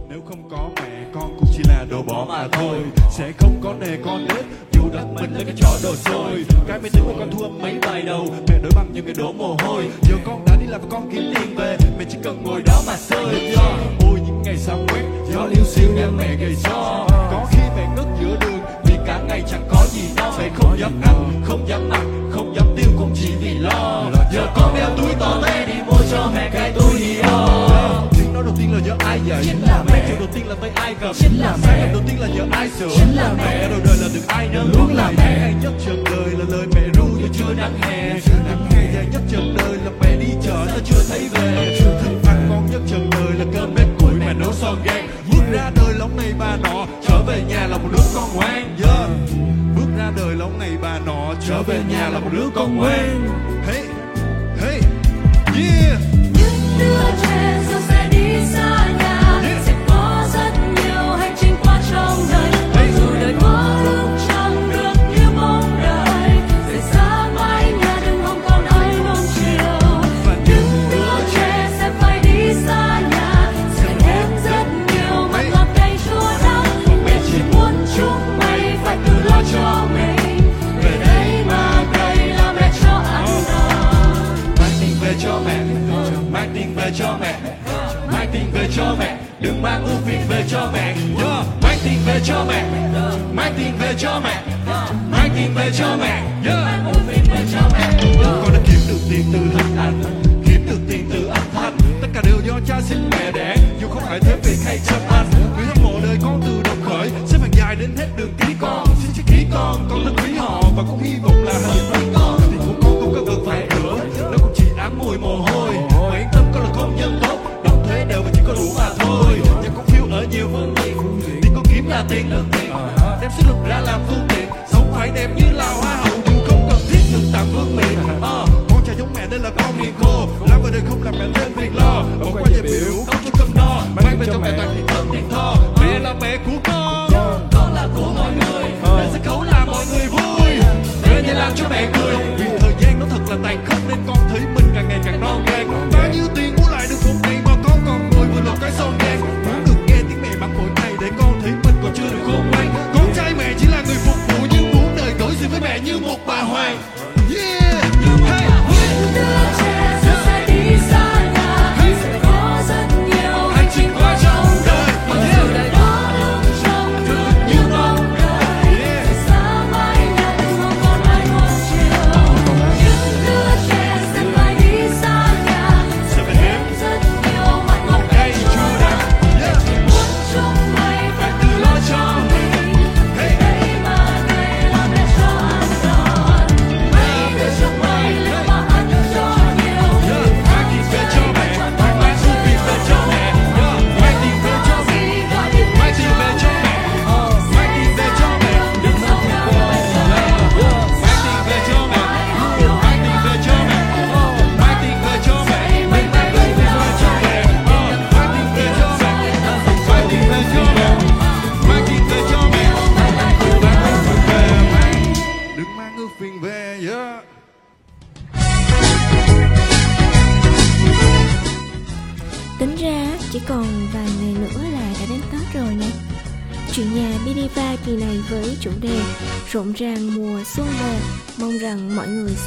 Nếu 0.09 0.21
không 0.25 0.49
có 0.49 0.69
mẹ, 0.75 1.05
con 1.13 1.35
cũng 1.39 1.49
chỉ 1.53 1.63
là 1.67 1.85
đồ 1.89 2.01
bỏ 2.01 2.25
mà 2.29 2.47
thôi. 2.51 2.79
Sẽ 3.11 3.31
không 3.37 3.61
có 3.63 3.73
nề 3.79 3.97
con 4.05 4.25
nết 4.27 4.45
dù 4.73 4.81
đặt 4.93 5.05
mình 5.15 5.33
lên 5.37 5.45
cái 5.45 5.55
chó 5.57 5.69
đồ 5.83 5.95
sôi 5.95 6.45
cái 6.67 6.79
máy 6.81 6.89
tính 6.93 7.03
của 7.05 7.15
con 7.19 7.31
thua 7.31 7.49
mấy 7.49 7.75
bài 7.81 8.01
đầu, 8.01 8.27
mẹ 8.49 8.59
đối 8.63 8.71
bằng 8.75 8.91
những 8.93 9.05
cái 9.05 9.13
đổ 9.17 9.31
mồ 9.31 9.57
hôi. 9.59 9.83
Giờ 10.01 10.15
con 10.25 10.45
đã 10.45 10.57
đi 10.61 10.65
làm 10.67 10.81
và 10.81 10.87
con 10.91 11.09
kiếm 11.11 11.23
liền 11.23 11.55
về, 11.55 11.77
mẹ 11.97 12.05
chỉ 12.09 12.17
cần 12.23 12.43
ngồi 12.43 12.61
đó 12.65 12.81
mà 12.87 12.95
sơi 12.97 13.55
ôi, 13.99 14.19
những 14.27 14.41
ngày 14.45 14.57
sao 14.57 14.77
quét, 14.87 15.03
gió 15.33 15.45
liêu 15.45 15.65
xiêu 15.65 15.89
đem 15.95 16.17
mẹ 16.17 16.35
gầy 16.35 16.55
cho 16.63 17.07
có 17.09 17.47
khi 17.51 17.60
cả 19.07 19.19
ngày 19.27 19.43
chẳng 19.49 19.67
có 19.71 19.85
gì 19.89 20.01
no 20.15 20.33
mẹ 20.37 20.49
không 20.55 20.79
dám 20.79 21.01
ăn 21.01 21.41
không 21.45 21.67
dám 21.67 21.89
mặc 21.89 22.01
không 22.31 22.55
dám 22.55 22.65
tiêu 22.77 22.89
cũng 22.97 23.13
chỉ 23.15 23.35
vì 23.41 23.53
lo. 23.53 24.05
Giờ 24.33 24.47
con 24.55 24.75
đeo 24.75 24.89
túi 24.97 25.13
to 25.19 25.41
té 25.45 25.65
đi 25.65 25.73
mua 25.87 25.97
cho 26.11 26.31
mẹ 26.35 26.49
cái 26.53 26.71
túi 26.71 26.99
Dior 26.99 28.11
tiếng 28.11 28.33
nói 28.33 28.43
đầu 28.43 28.53
tiên 28.57 28.73
là 28.73 28.79
giờ 28.85 28.95
ai 28.99 29.19
dạy 29.27 29.43
chính 29.43 29.61
là 29.61 29.83
mẹ. 29.87 30.05
Chuyện 30.07 30.19
đầu 30.19 30.27
tiên 30.33 30.47
là 30.47 30.55
tay 30.61 30.71
ai 30.75 30.95
cầm 31.01 31.13
chính 31.19 31.39
là 31.39 31.57
mẹ 31.67 31.89
đầu 31.93 32.01
tiên 32.07 32.19
là 32.19 32.27
giờ 32.37 32.45
ai 32.51 32.69
sửa? 32.69 32.87
Chính 32.95 33.15
là 33.15 33.33
mẹ. 33.37 33.69
Rồi 33.69 33.79
đời 33.85 33.97
là 34.01 34.07
được 34.13 34.27
ai 34.27 34.49
nâng 34.53 34.71
luôn 34.73 34.93
là 34.93 35.11
mẹ. 35.17 35.39
Hay 35.39 35.53
nhất 35.63 35.73
trần 35.85 36.03
đời 36.03 36.31
là 36.37 36.45
lời 36.47 36.67
mẹ 36.75 36.81
ru 36.93 37.05
như 37.05 37.27
chưa 37.33 37.53
nắng 37.57 37.73
hè. 37.81 38.13
Nắng 38.47 38.67
hè. 38.71 38.93
Dài 38.93 39.05
nhất 39.11 39.21
trần 39.31 39.55
đời 39.57 39.77
là 39.85 39.91
mẹ 40.01 40.15
đi 40.15 40.27
chợ 40.43 40.65
ta 40.67 40.79
chưa 40.85 41.03
thấy 41.09 41.29
về. 41.33 41.79
Thức 41.79 42.27
ăn 42.27 42.49
ngon 42.49 42.67
nhất 42.71 42.81
trần 42.87 43.09
đời 43.09 43.33
là 43.39 43.45
cơm 43.53 43.75
bếp 43.75 43.87
củi 44.33 44.39
nấu 44.39 44.53
son 44.53 44.77
gan 44.85 45.07
bước 45.31 45.43
ra 45.51 45.71
đời 45.75 45.93
lóng 45.93 46.17
này 46.17 46.33
bà 46.39 46.57
nọ, 46.63 46.85
trở 47.07 47.23
về 47.27 47.41
nhà 47.49 47.67
là 47.67 47.77
một 47.77 47.89
đứa 47.91 48.03
con 48.15 48.29
ngoan. 48.35 48.77
Yeah. 48.83 49.09
bước 49.75 49.87
ra 49.97 50.11
đời 50.17 50.35
lóng 50.35 50.59
này 50.59 50.71
bà 50.81 50.99
nọ, 51.05 51.33
trở 51.47 51.61
về 51.61 51.79
nhà 51.89 52.09
là 52.09 52.19
một 52.19 52.29
đứa 52.31 52.49
con 52.55 52.77
ngoan. 52.77 53.27
Hey 53.67 53.83
hey. 54.61 54.90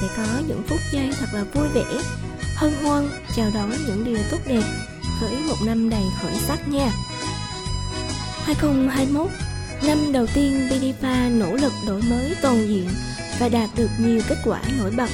Sẽ 0.04 0.14
có 0.16 0.42
những 0.48 0.62
phút 0.62 0.80
giây 0.92 1.10
thật 1.20 1.26
là 1.32 1.44
vui 1.54 1.68
vẻ 1.68 1.84
Hân 2.56 2.72
hoan 2.82 3.08
chào 3.36 3.50
đón 3.54 3.70
những 3.86 4.04
điều 4.04 4.18
tốt 4.30 4.38
đẹp 4.46 4.62
Với 5.20 5.36
một 5.48 5.56
năm 5.66 5.90
đầy 5.90 6.02
khởi 6.22 6.34
sắc 6.34 6.68
nha. 6.68 6.90
2021 8.44 9.30
Năm 9.86 10.12
đầu 10.12 10.26
tiên 10.34 10.68
BDPa 10.70 11.28
nỗ 11.28 11.56
lực 11.56 11.72
đổi 11.86 12.02
mới 12.02 12.34
toàn 12.42 12.68
diện 12.68 12.88
Và 13.38 13.48
đạt 13.48 13.70
được 13.76 13.90
nhiều 13.98 14.20
kết 14.28 14.36
quả 14.44 14.60
nổi 14.78 14.90
bật. 14.96 15.10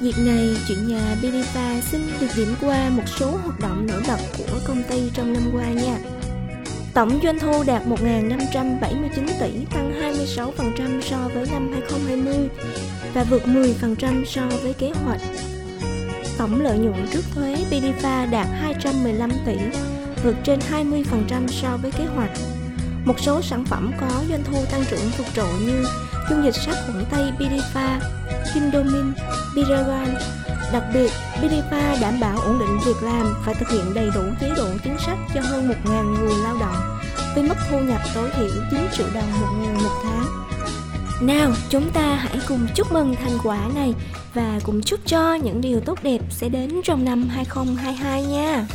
Việc 0.00 0.14
này, 0.18 0.56
chuyện 0.68 0.88
nhà 0.88 1.16
Bilifa 1.22 1.80
xin 1.80 2.00
được 2.20 2.28
điểm 2.36 2.54
qua 2.60 2.88
một 2.88 3.02
số 3.18 3.30
hoạt 3.30 3.60
động 3.60 3.86
nổi 3.86 4.02
bật 4.08 4.18
của 4.38 4.58
công 4.66 4.82
ty 4.90 5.10
trong 5.14 5.32
năm 5.32 5.42
qua 5.52 5.64
nha. 5.64 5.98
Tổng 6.94 7.20
doanh 7.22 7.38
thu 7.38 7.64
đạt 7.66 7.82
1.579 7.86 9.26
tỷ, 9.40 9.64
tăng 9.70 10.14
26% 10.36 11.00
so 11.00 11.28
với 11.34 11.46
năm 11.52 11.72
2020 11.72 12.48
và 13.14 13.24
vượt 13.24 13.42
10% 13.46 14.24
so 14.24 14.42
với 14.62 14.72
kế 14.72 14.90
hoạch. 15.04 15.20
Tổng 16.38 16.60
lợi 16.60 16.78
nhuận 16.78 17.08
trước 17.12 17.24
thuế 17.34 17.56
Bidifa 17.70 18.30
đạt 18.30 18.46
215 18.60 19.30
tỷ, 19.46 19.56
vượt 20.24 20.36
trên 20.44 20.58
20% 20.70 21.46
so 21.48 21.76
với 21.82 21.90
kế 21.90 22.04
hoạch. 22.04 22.30
Một 23.04 23.20
số 23.20 23.42
sản 23.42 23.64
phẩm 23.64 23.92
có 24.00 24.10
doanh 24.28 24.44
thu 24.44 24.64
tăng 24.72 24.84
trưởng 24.90 25.10
vượt 25.18 25.26
trội 25.34 25.52
như 25.66 25.84
dung 26.30 26.44
dịch 26.44 26.54
sát 26.54 26.74
khuẩn 26.86 27.04
tay 27.10 27.32
Bidifa, 27.38 28.00
Kindomin, 28.54 29.12
Biragan. 29.54 30.14
Đặc 30.72 30.82
biệt, 30.94 31.10
Bidifa 31.42 32.00
đảm 32.00 32.20
bảo 32.20 32.38
ổn 32.38 32.58
định 32.58 32.78
việc 32.86 33.02
làm 33.02 33.34
và 33.46 33.52
thực 33.52 33.68
hiện 33.68 33.94
đầy 33.94 34.10
đủ 34.14 34.22
chế 34.40 34.50
độ 34.56 34.66
chính 34.84 34.96
sách 35.06 35.18
cho 35.34 35.40
hơn 35.40 35.70
1.000 35.84 36.20
người 36.20 36.34
lao 36.42 36.56
động 36.60 36.98
với 37.34 37.48
mức 37.48 37.54
thu 37.70 37.78
nhập 37.78 38.00
tối 38.14 38.30
thiểu 38.36 38.48
9 38.70 38.80
triệu 38.92 39.06
đồng 39.14 39.40
một 39.40 39.48
người 39.60 39.74
một 39.74 40.00
tháng. 40.04 40.47
Nào, 41.20 41.52
chúng 41.70 41.90
ta 41.90 42.14
hãy 42.14 42.38
cùng 42.48 42.66
chúc 42.74 42.92
mừng 42.92 43.14
thành 43.16 43.38
quả 43.44 43.58
này 43.74 43.94
và 44.34 44.60
cùng 44.64 44.82
chúc 44.82 45.00
cho 45.06 45.34
những 45.34 45.60
điều 45.60 45.80
tốt 45.80 45.98
đẹp 46.02 46.18
sẽ 46.30 46.48
đến 46.48 46.70
trong 46.84 47.04
năm 47.04 47.28
2022 47.28 48.22
nha. 48.22 48.66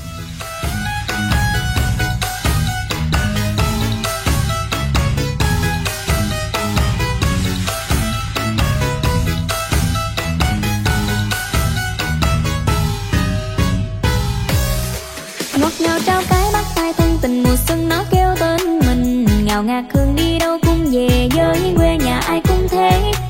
Ngọt 15.59 15.71
ngào 15.79 15.99
trao 16.05 16.21
cái 16.29 16.49
bắt 16.53 16.65
tay 16.75 16.93
thân 16.93 17.17
tình 17.21 17.43
mùa 17.43 17.55
xuân 17.67 17.89
nó 17.89 18.03
kêu 18.11 18.35
tên 18.39 18.79
mình 18.79 19.27
Ngào 19.45 19.63
ngạt 19.63 19.83
hương 19.93 20.15
đi 20.15 20.39
đâu 20.39 20.57
cũng 20.65 20.85
về 20.91 21.29
với 21.35 21.73
người 21.77 21.82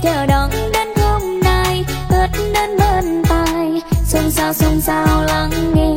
chờ 0.04 0.26
đón 0.26 0.50
đến 0.74 0.88
hôm 0.98 1.40
nay, 1.40 1.86
tết 2.10 2.30
đến 2.54 2.78
bên 2.78 3.24
tai, 3.30 3.82
xôn 4.06 4.32
xao 4.32 4.54
xôn 4.54 4.82
xao 4.82 5.24
lắng 5.24 5.52
nghe. 5.76 5.94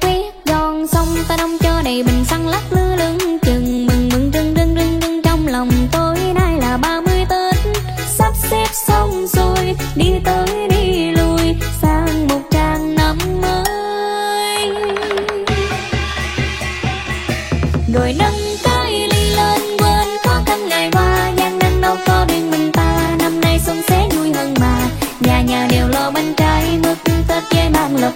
Quyết 0.00 0.34
giòn 0.44 0.86
xong 0.86 1.08
ta 1.28 1.36
đông 1.36 1.58
cho 1.60 1.82
đầy 1.84 2.02
bình 2.02 2.24
xăng 2.24 2.48
lắc 2.48 2.62
lư 2.70 2.96
lưng 2.96 3.18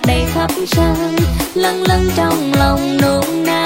đầy 0.06 0.24
khắp 0.34 0.50
sân 0.66 1.16
lâng 1.54 1.82
lâng 1.88 2.08
trong 2.16 2.52
lòng 2.58 2.96
nôn 3.02 3.44
nao. 3.46 3.63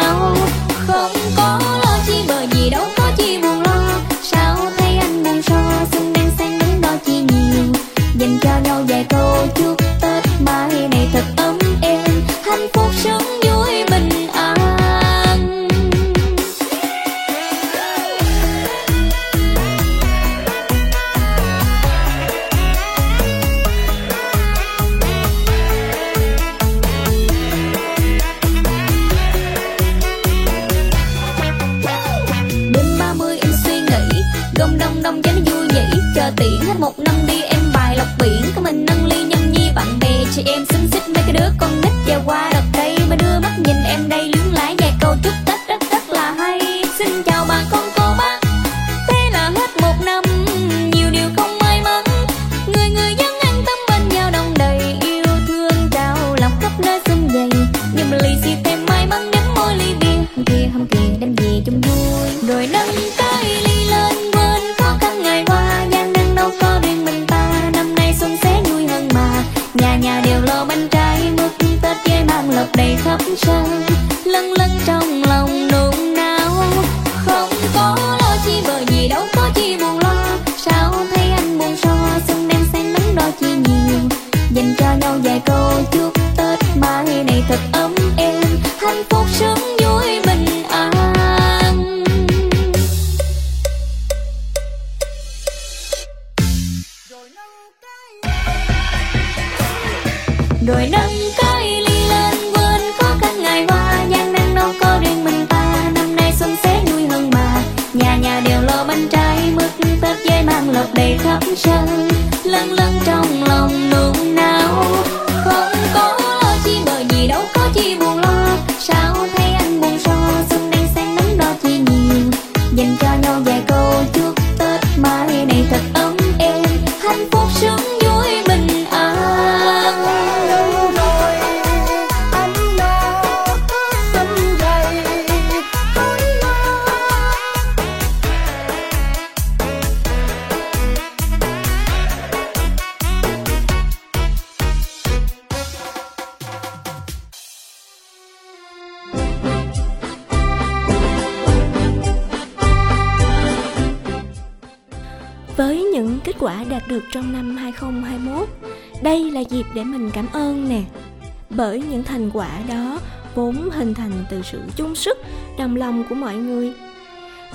Bởi 161.50 161.82
những 161.90 162.02
thành 162.02 162.30
quả 162.30 162.50
đó 162.68 163.00
vốn 163.34 163.70
hình 163.70 163.94
thành 163.94 164.24
từ 164.30 164.42
sự 164.42 164.62
chung 164.76 164.94
sức, 164.94 165.18
đồng 165.58 165.76
lòng 165.76 166.04
của 166.08 166.14
mọi 166.14 166.36
người. 166.36 166.72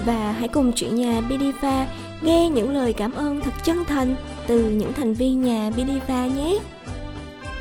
Và 0.05 0.31
hãy 0.31 0.47
cùng 0.47 0.71
chuyện 0.71 0.95
nhà 0.95 1.21
Bidifa 1.29 1.85
nghe 2.21 2.49
những 2.49 2.73
lời 2.73 2.93
cảm 2.93 3.11
ơn 3.13 3.41
thật 3.41 3.53
chân 3.63 3.85
thành 3.85 4.15
từ 4.47 4.69
những 4.69 4.93
thành 4.93 5.13
viên 5.13 5.41
nhà 5.41 5.71
Bidifa 5.77 6.35
nhé. 6.35 6.59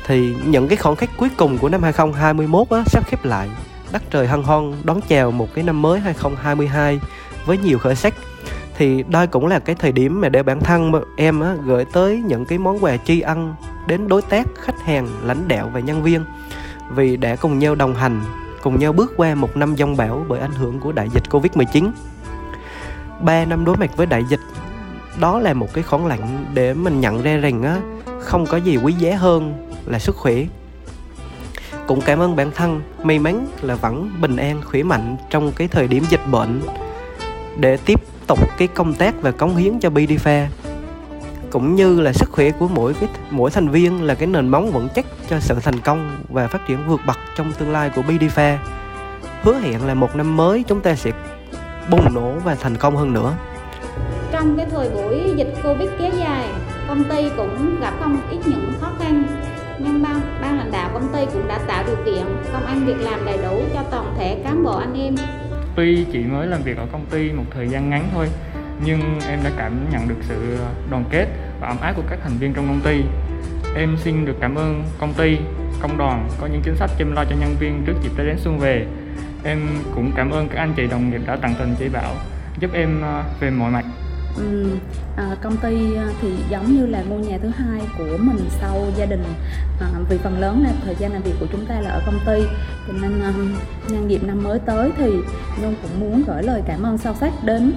Thì 0.05 0.33
những 0.45 0.67
cái 0.67 0.77
khoảng 0.77 0.95
khắc 0.95 1.09
cuối 1.17 1.29
cùng 1.37 1.57
của 1.57 1.69
năm 1.69 1.83
2021 1.83 2.69
á, 2.69 2.83
sắp 2.87 3.07
khép 3.07 3.25
lại 3.25 3.49
Đất 3.93 4.03
trời 4.09 4.27
hân 4.27 4.43
hoan 4.43 4.73
đón 4.83 4.99
chào 5.07 5.31
một 5.31 5.47
cái 5.53 5.63
năm 5.63 5.81
mới 5.81 5.99
2022 5.99 6.99
với 7.45 7.57
nhiều 7.57 7.77
khởi 7.77 7.95
sắc 7.95 8.13
thì 8.77 9.03
đây 9.07 9.27
cũng 9.27 9.47
là 9.47 9.59
cái 9.59 9.75
thời 9.75 9.91
điểm 9.91 10.21
mà 10.21 10.29
để 10.29 10.43
bản 10.43 10.59
thân 10.59 10.91
em 11.17 11.39
á, 11.39 11.55
gửi 11.65 11.85
tới 11.85 12.21
những 12.25 12.45
cái 12.45 12.57
món 12.57 12.83
quà 12.83 12.97
tri 12.97 13.21
ân 13.21 13.55
đến 13.87 14.07
đối 14.07 14.21
tác, 14.21 14.47
khách 14.55 14.81
hàng, 14.85 15.07
lãnh 15.23 15.47
đạo 15.47 15.71
và 15.73 15.79
nhân 15.79 16.03
viên. 16.03 16.25
Vì 16.89 17.17
đã 17.17 17.35
cùng 17.35 17.59
nhau 17.59 17.75
đồng 17.75 17.95
hành, 17.95 18.21
cùng 18.61 18.79
nhau 18.79 18.93
bước 18.93 19.13
qua 19.17 19.35
một 19.35 19.57
năm 19.57 19.75
dông 19.77 19.97
bão 19.97 20.25
bởi 20.27 20.39
ảnh 20.39 20.51
hưởng 20.51 20.79
của 20.79 20.91
đại 20.91 21.09
dịch 21.09 21.23
Covid-19. 21.29 21.91
3 23.21 23.45
năm 23.45 23.65
đối 23.65 23.77
mặt 23.77 23.97
với 23.97 24.05
đại 24.05 24.23
dịch 24.29 24.39
đó 25.19 25.39
là 25.39 25.53
một 25.53 25.73
cái 25.73 25.83
khoảng 25.83 26.05
lặng 26.05 26.45
để 26.53 26.73
mình 26.73 27.01
nhận 27.01 27.21
ra 27.21 27.37
rằng 27.37 27.63
á 27.63 27.81
không 28.19 28.45
có 28.45 28.57
gì 28.57 28.77
quý 28.77 28.93
giá 28.93 29.15
hơn 29.15 29.69
là 29.85 29.99
sức 29.99 30.15
khỏe. 30.15 30.35
Cũng 31.87 32.01
cảm 32.01 32.19
ơn 32.19 32.35
bản 32.35 32.51
thân 32.55 32.81
may 33.03 33.19
mắn 33.19 33.47
là 33.61 33.75
vẫn 33.75 34.11
bình 34.21 34.35
an 34.35 34.61
khỏe 34.65 34.83
mạnh 34.83 35.17
trong 35.29 35.51
cái 35.51 35.67
thời 35.67 35.87
điểm 35.87 36.03
dịch 36.09 36.27
bệnh. 36.31 36.61
Để 37.59 37.77
tiếp 37.77 37.99
tục 38.27 38.39
cái 38.57 38.67
công 38.67 38.93
tác 38.93 39.21
và 39.21 39.31
cống 39.31 39.55
hiến 39.55 39.79
cho 39.79 39.89
BDFA 39.89 40.45
cũng 41.53 41.75
như 41.75 42.01
là 42.01 42.13
sức 42.13 42.31
khỏe 42.31 42.51
của 42.51 42.67
mỗi 42.67 42.93
cái 42.93 43.09
mỗi 43.31 43.51
thành 43.51 43.69
viên 43.69 44.03
là 44.03 44.15
cái 44.15 44.27
nền 44.27 44.47
móng 44.47 44.71
vững 44.71 44.87
chắc 44.95 45.05
cho 45.29 45.39
sự 45.39 45.55
thành 45.61 45.79
công 45.79 46.17
và 46.29 46.47
phát 46.47 46.67
triển 46.67 46.77
vượt 46.87 47.01
bậc 47.07 47.17
trong 47.37 47.53
tương 47.53 47.71
lai 47.71 47.91
của 47.95 48.01
BDFA 48.01 48.57
hứa 49.41 49.59
hẹn 49.59 49.87
là 49.87 49.93
một 49.93 50.15
năm 50.15 50.37
mới 50.37 50.63
chúng 50.67 50.81
ta 50.81 50.95
sẽ 50.95 51.11
bùng 51.91 52.13
nổ 52.13 52.31
và 52.43 52.55
thành 52.55 52.75
công 52.75 52.95
hơn 52.95 53.13
nữa 53.13 53.33
Trong 54.31 54.57
cái 54.57 54.65
thời 54.71 54.89
buổi 54.89 55.33
dịch 55.35 55.53
Covid 55.63 55.89
kéo 55.99 56.11
dài, 56.19 56.47
công 56.87 57.03
ty 57.03 57.29
cũng 57.37 57.79
gặp 57.81 57.93
không 57.99 58.17
ít 58.31 58.39
những 58.45 58.73
khó 58.81 58.91
khăn. 58.99 59.23
Nhưng 59.79 60.03
ban, 60.03 60.21
ban 60.41 60.57
lãnh 60.57 60.71
đạo 60.71 60.89
công 60.93 61.07
ty 61.13 61.25
cũng 61.33 61.47
đã 61.47 61.59
tạo 61.67 61.83
điều 61.87 61.97
kiện 62.05 62.23
công 62.53 62.65
ăn 62.65 62.85
việc 62.85 62.99
làm 62.99 63.25
đầy 63.25 63.37
đủ 63.37 63.61
cho 63.73 63.83
toàn 63.91 64.15
thể 64.17 64.41
cán 64.43 64.63
bộ 64.63 64.77
anh 64.77 64.93
em. 64.93 65.15
Tuy 65.75 66.05
chỉ 66.11 66.19
mới 66.19 66.47
làm 66.47 66.61
việc 66.63 66.77
ở 66.77 66.85
công 66.91 67.05
ty 67.05 67.31
một 67.31 67.45
thời 67.51 67.69
gian 67.69 67.89
ngắn 67.89 68.09
thôi, 68.13 68.27
nhưng 68.85 69.19
em 69.27 69.39
đã 69.43 69.51
cảm 69.57 69.89
nhận 69.91 70.07
được 70.07 70.15
sự 70.21 70.57
đoàn 70.89 71.03
kết 71.09 71.27
và 71.59 71.67
ấm 71.67 71.77
áp 71.81 71.93
của 71.95 72.03
các 72.09 72.19
thành 72.23 72.37
viên 72.39 72.53
trong 72.53 72.67
công 72.67 72.81
ty. 72.81 73.01
Em 73.75 73.97
xin 73.97 74.25
được 74.25 74.35
cảm 74.41 74.55
ơn 74.55 74.83
công 74.99 75.13
ty, 75.13 75.37
công 75.81 75.97
đoàn 75.97 76.29
có 76.41 76.47
những 76.47 76.61
chính 76.63 76.75
sách 76.75 76.89
chăm 76.97 77.11
lo 77.11 77.23
cho 77.29 77.35
nhân 77.39 77.55
viên 77.59 77.83
trước 77.85 77.93
dịp 78.03 78.11
Tết 78.17 78.27
đến 78.27 78.37
xuân 78.39 78.59
về. 78.59 78.85
Em 79.43 79.59
cũng 79.95 80.11
cảm 80.15 80.31
ơn 80.31 80.47
các 80.47 80.59
anh 80.59 80.73
chị 80.75 80.87
đồng 80.87 81.09
nghiệp 81.09 81.21
đã 81.27 81.35
tận 81.35 81.53
tình 81.59 81.75
chỉ 81.79 81.89
bảo 81.89 82.15
giúp 82.59 82.71
em 82.73 83.01
ờ, 83.01 83.23
về 83.39 83.49
mọi 83.49 83.71
mặt. 83.71 83.85
Ừ, 84.37 84.67
à, 85.17 85.35
công 85.41 85.57
ty 85.57 85.95
ờ, 85.95 86.11
thì 86.21 86.27
giống 86.49 86.75
như 86.75 86.85
là 86.85 87.01
ngôi 87.01 87.21
nhà 87.21 87.37
thứ 87.41 87.49
hai 87.49 87.81
của 87.97 88.17
mình 88.19 88.49
sau 88.61 88.85
gia 88.97 89.05
đình 89.05 89.23
à, 89.79 89.87
vì 90.09 90.17
phần 90.17 90.39
lớn 90.39 90.63
là 90.63 90.69
thời 90.85 90.95
gian 90.95 91.13
làm 91.13 91.21
việc 91.21 91.33
của 91.39 91.45
chúng 91.51 91.65
ta 91.65 91.81
là 91.81 91.89
ở 91.89 92.01
công 92.05 92.19
ty 92.25 92.43
cho 92.87 92.93
nên 93.01 93.21
à, 93.21 93.33
nhân 93.87 94.09
dịp 94.09 94.23
năm 94.23 94.43
mới 94.43 94.59
tới 94.59 94.91
thì 94.97 95.11
nhung 95.61 95.75
cũng 95.81 95.99
muốn 95.99 96.23
gửi 96.27 96.43
lời 96.43 96.61
cảm 96.67 96.83
ơn 96.83 96.97
sâu 96.97 97.13
sắc 97.19 97.33
đến 97.43 97.73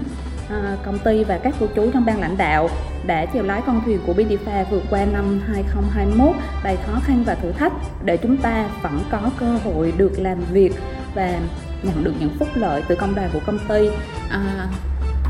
À, 0.51 0.77
công 0.85 0.99
ty 0.99 1.25
và 1.25 1.39
các 1.39 1.55
cô 1.61 1.67
chú 1.75 1.91
trong 1.91 2.05
ban 2.05 2.21
lãnh 2.21 2.37
đạo 2.37 2.69
đã 3.07 3.27
chèo 3.27 3.43
lái 3.43 3.63
con 3.67 3.81
thuyền 3.85 4.01
của 4.07 4.13
Bidifa 4.13 4.65
vượt 4.71 4.83
qua 4.91 5.05
năm 5.05 5.41
2021 5.47 6.37
đầy 6.65 6.77
khó 6.77 7.01
khăn 7.05 7.23
và 7.27 7.35
thử 7.35 7.53
thách 7.53 7.73
để 8.05 8.17
chúng 8.17 8.37
ta 8.37 8.69
vẫn 8.83 9.01
có 9.11 9.31
cơ 9.39 9.59
hội 9.65 9.93
được 9.97 10.13
làm 10.19 10.39
việc 10.53 10.75
và 11.15 11.41
nhận 11.83 12.05
được 12.05 12.15
những 12.21 12.37
phúc 12.39 12.49
lợi 12.55 12.83
từ 12.89 12.95
công 12.95 13.15
đoàn 13.15 13.31
của 13.33 13.41
công 13.47 13.59
ty. 13.69 13.89
À, 14.31 14.67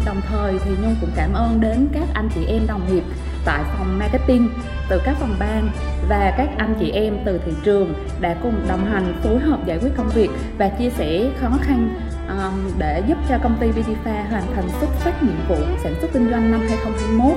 đồng 0.07 0.21
thời 0.29 0.59
thì 0.65 0.71
nhung 0.83 0.97
cũng 1.01 1.11
cảm 1.17 1.33
ơn 1.33 1.61
đến 1.61 1.89
các 1.93 2.09
anh 2.15 2.29
chị 2.35 2.45
em 2.47 2.67
đồng 2.67 2.95
nghiệp 2.95 3.05
tại 3.45 3.65
phòng 3.79 3.99
marketing 3.99 4.49
từ 4.89 5.01
các 5.05 5.17
phòng 5.21 5.37
ban 5.39 5.69
và 6.09 6.35
các 6.37 6.49
anh 6.59 6.75
chị 6.81 6.91
em 6.91 7.19
từ 7.25 7.41
thị 7.47 7.53
trường 7.65 7.95
đã 8.21 8.37
cùng 8.43 8.55
đồng 8.69 8.85
hành 8.85 9.21
phối 9.23 9.39
hợp 9.39 9.67
giải 9.67 9.79
quyết 9.83 9.91
công 9.97 10.09
việc 10.09 10.31
và 10.59 10.69
chia 10.69 10.91
sẻ 10.91 11.31
khó 11.41 11.51
khăn 11.63 12.01
um, 12.29 12.71
để 12.79 13.03
giúp 13.09 13.19
cho 13.29 13.39
công 13.43 13.57
ty 13.61 13.71
Vitifa 13.71 14.29
hoàn 14.31 14.55
thành 14.55 14.69
xuất 14.81 14.89
sắc 15.05 15.23
nhiệm 15.23 15.49
vụ 15.49 15.57
sản 15.83 15.95
xuất 16.01 16.09
kinh 16.13 16.31
doanh 16.31 16.51
năm 16.51 16.61
2021. 16.61 17.37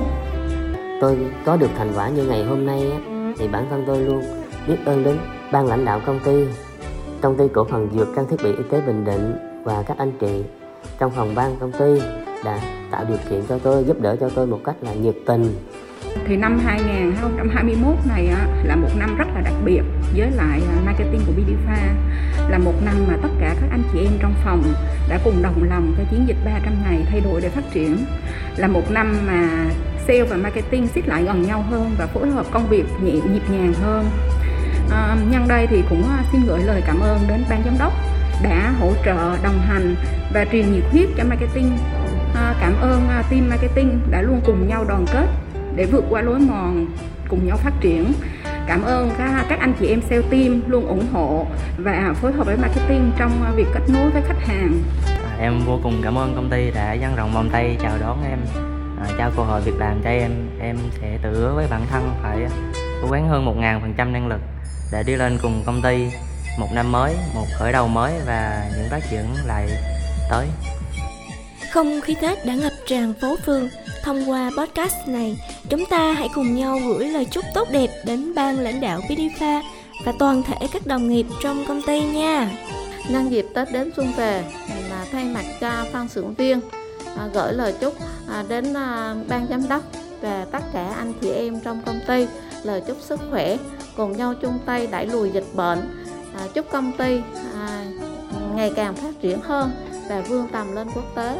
Tôi 1.00 1.18
có 1.44 1.56
được 1.56 1.70
thành 1.78 1.92
quả 1.96 2.08
như 2.08 2.24
ngày 2.24 2.44
hôm 2.44 2.66
nay 2.66 2.92
thì 3.38 3.48
bản 3.48 3.66
thân 3.70 3.84
tôi 3.86 4.00
luôn 4.00 4.22
biết 4.66 4.76
ơn 4.84 5.04
đến 5.04 5.18
ban 5.52 5.66
lãnh 5.66 5.84
đạo 5.84 6.00
công 6.06 6.20
ty, 6.24 6.46
công 7.20 7.36
ty 7.36 7.44
cổ 7.54 7.64
phần 7.64 7.88
dược 7.94 8.08
trang 8.16 8.26
thiết 8.30 8.36
bị 8.44 8.52
y 8.56 8.62
tế 8.70 8.80
Bình 8.80 9.04
Định 9.04 9.34
và 9.64 9.82
các 9.82 9.98
anh 9.98 10.12
chị 10.20 10.44
trong 10.98 11.10
phòng 11.10 11.34
ban 11.34 11.56
công 11.60 11.72
ty 11.72 12.02
đã 12.44 12.60
tạo 12.90 13.04
điều 13.04 13.18
kiện 13.30 13.42
cho 13.48 13.58
tôi 13.58 13.84
giúp 13.84 14.00
đỡ 14.00 14.16
cho 14.20 14.28
tôi 14.34 14.46
một 14.46 14.60
cách 14.64 14.76
là 14.80 14.94
nhiệt 14.94 15.14
tình 15.26 15.54
thì 16.26 16.36
năm 16.36 16.58
2021 16.64 17.94
này 18.08 18.28
là 18.64 18.76
một 18.76 18.88
năm 18.98 19.16
rất 19.16 19.28
là 19.34 19.40
đặc 19.40 19.54
biệt 19.64 19.82
với 20.16 20.30
lại 20.30 20.60
à, 20.68 20.76
marketing 20.84 21.20
của 21.26 21.32
Bidifa 21.32 21.94
là 22.48 22.58
một 22.58 22.74
năm 22.84 22.94
mà 23.08 23.14
tất 23.22 23.28
cả 23.40 23.54
các 23.60 23.68
anh 23.70 23.82
chị 23.92 23.98
em 23.98 24.12
trong 24.20 24.34
phòng 24.44 24.62
đã 25.08 25.18
cùng 25.24 25.42
đồng 25.42 25.64
lòng 25.70 25.94
cho 25.98 26.04
chiến 26.10 26.28
dịch 26.28 26.36
300 26.44 26.72
ngày 26.84 27.06
thay 27.10 27.20
đổi 27.20 27.40
để 27.40 27.48
phát 27.48 27.64
triển. 27.72 27.96
Là 28.56 28.66
một 28.66 28.90
năm 28.90 29.16
mà 29.26 29.70
sale 30.06 30.22
và 30.22 30.36
marketing 30.36 30.88
xích 30.88 31.08
lại 31.08 31.24
gần 31.24 31.42
nhau 31.42 31.64
hơn 31.70 31.90
và 31.98 32.06
phối 32.06 32.30
hợp 32.30 32.46
công 32.50 32.68
việc 32.68 32.84
nhẹ 33.02 33.12
nhịp 33.12 33.42
nhàng 33.50 33.72
hơn. 33.82 34.06
À, 34.90 35.16
nhân 35.30 35.48
đây 35.48 35.66
thì 35.66 35.82
cũng 35.90 36.02
à, 36.02 36.24
xin 36.32 36.40
gửi 36.46 36.60
lời 36.64 36.82
cảm 36.86 37.00
ơn 37.00 37.18
đến 37.28 37.44
ban 37.50 37.62
giám 37.64 37.74
đốc 37.78 37.92
đã 38.42 38.74
hỗ 38.80 38.92
trợ 39.04 39.36
đồng 39.42 39.60
hành 39.60 39.94
và 40.34 40.44
truyền 40.52 40.72
nhiệt 40.72 40.84
huyết 40.90 41.08
cho 41.16 41.24
marketing. 41.24 41.78
À, 42.34 42.54
cảm 42.60 42.74
ơn 42.80 43.08
à, 43.08 43.22
team 43.30 43.48
marketing 43.48 44.00
đã 44.10 44.22
luôn 44.22 44.40
cùng 44.44 44.68
nhau 44.68 44.84
đoàn 44.88 45.06
kết 45.12 45.26
để 45.76 45.84
vượt 45.84 46.04
qua 46.10 46.22
lối 46.22 46.38
mòn 46.38 46.86
cùng 47.28 47.46
nhau 47.46 47.56
phát 47.56 47.72
triển. 47.80 48.12
Cảm 48.66 48.82
ơn 48.82 49.10
các, 49.48 49.58
anh 49.60 49.72
chị 49.80 49.88
em 49.88 50.00
sale 50.10 50.22
team 50.30 50.62
luôn 50.66 50.86
ủng 50.86 51.06
hộ 51.12 51.46
và 51.78 52.14
phối 52.20 52.32
hợp 52.32 52.46
với 52.46 52.56
marketing 52.56 53.12
trong 53.18 53.30
việc 53.56 53.66
kết 53.74 53.80
nối 53.88 54.10
với 54.10 54.22
khách 54.22 54.46
hàng. 54.46 54.82
À, 55.06 55.36
em 55.40 55.60
vô 55.66 55.80
cùng 55.82 56.00
cảm 56.04 56.18
ơn 56.18 56.34
công 56.34 56.50
ty 56.50 56.70
đã 56.70 56.92
dang 56.92 57.16
rộng 57.16 57.32
vòng 57.34 57.48
tay 57.52 57.76
chào 57.82 57.98
đón 58.00 58.24
em. 58.30 58.38
À, 59.00 59.06
trao 59.18 59.30
cơ 59.36 59.42
hội 59.42 59.60
việc 59.60 59.76
làm 59.78 60.00
cho 60.04 60.10
em. 60.10 60.30
Em 60.60 60.76
sẽ 61.00 61.18
tự 61.22 61.40
hứa 61.40 61.52
với 61.54 61.66
bản 61.70 61.82
thân 61.90 62.14
phải 62.22 62.38
cố 63.02 63.10
gắng 63.10 63.28
hơn 63.28 63.44
một 63.44 63.56
ngàn 63.56 63.80
phần 63.80 63.94
trăm 63.96 64.12
năng 64.12 64.26
lực 64.26 64.40
để 64.92 65.02
đi 65.06 65.16
lên 65.16 65.38
cùng 65.42 65.62
công 65.66 65.82
ty 65.82 66.10
một 66.58 66.68
năm 66.74 66.92
mới 66.92 67.16
một 67.34 67.46
khởi 67.58 67.72
đầu 67.72 67.88
mới 67.88 68.12
và 68.26 68.70
những 68.76 68.88
phát 68.90 69.00
triển 69.10 69.24
lại 69.46 69.68
tới 70.30 70.46
không 71.70 72.00
khí 72.00 72.14
Tết 72.20 72.46
đã 72.46 72.54
ngập 72.54 72.72
tràn 72.86 73.14
phố 73.14 73.36
phường. 73.46 73.68
Thông 74.02 74.30
qua 74.30 74.50
podcast 74.56 74.94
này, 75.06 75.38
chúng 75.68 75.86
ta 75.86 76.12
hãy 76.12 76.28
cùng 76.34 76.54
nhau 76.54 76.78
gửi 76.88 77.08
lời 77.08 77.24
chúc 77.30 77.44
tốt 77.54 77.68
đẹp 77.70 77.90
đến 78.04 78.34
ban 78.34 78.58
lãnh 78.58 78.80
đạo 78.80 79.00
Bidifa 79.08 79.62
và 80.04 80.12
toàn 80.18 80.42
thể 80.42 80.66
các 80.72 80.86
đồng 80.86 81.08
nghiệp 81.08 81.26
trong 81.42 81.64
công 81.68 81.82
ty 81.82 82.00
nha. 82.00 82.50
Nhân 83.08 83.30
dịp 83.30 83.46
Tết 83.54 83.72
đến 83.72 83.90
xuân 83.96 84.12
về, 84.16 84.44
là 84.90 85.06
thay 85.12 85.24
mặt 85.24 85.44
cho 85.60 85.84
phan 85.92 86.08
xưởng 86.08 86.34
viên 86.34 86.60
à, 87.16 87.28
gửi 87.34 87.52
lời 87.52 87.74
chúc 87.80 87.94
à, 88.28 88.44
đến 88.48 88.74
à, 88.74 89.14
ban 89.28 89.46
giám 89.50 89.68
đốc 89.68 89.82
và 90.20 90.46
tất 90.52 90.62
cả 90.72 90.94
anh 90.96 91.12
chị 91.20 91.30
em 91.30 91.60
trong 91.60 91.82
công 91.86 92.00
ty 92.06 92.26
lời 92.62 92.82
chúc 92.86 92.96
sức 93.00 93.20
khỏe 93.30 93.56
cùng 93.96 94.16
nhau 94.16 94.34
chung 94.42 94.58
tay 94.66 94.86
đẩy 94.86 95.06
lùi 95.06 95.30
dịch 95.30 95.46
bệnh 95.54 96.02
à, 96.34 96.46
chúc 96.54 96.70
công 96.70 96.92
ty 96.92 97.20
à, 97.54 97.84
ngày 98.54 98.72
càng 98.76 98.94
phát 98.94 99.20
triển 99.22 99.40
hơn 99.40 99.70
và 100.08 100.20
vươn 100.20 100.48
tầm 100.52 100.76
lên 100.76 100.88
quốc 100.94 101.14
tế 101.14 101.38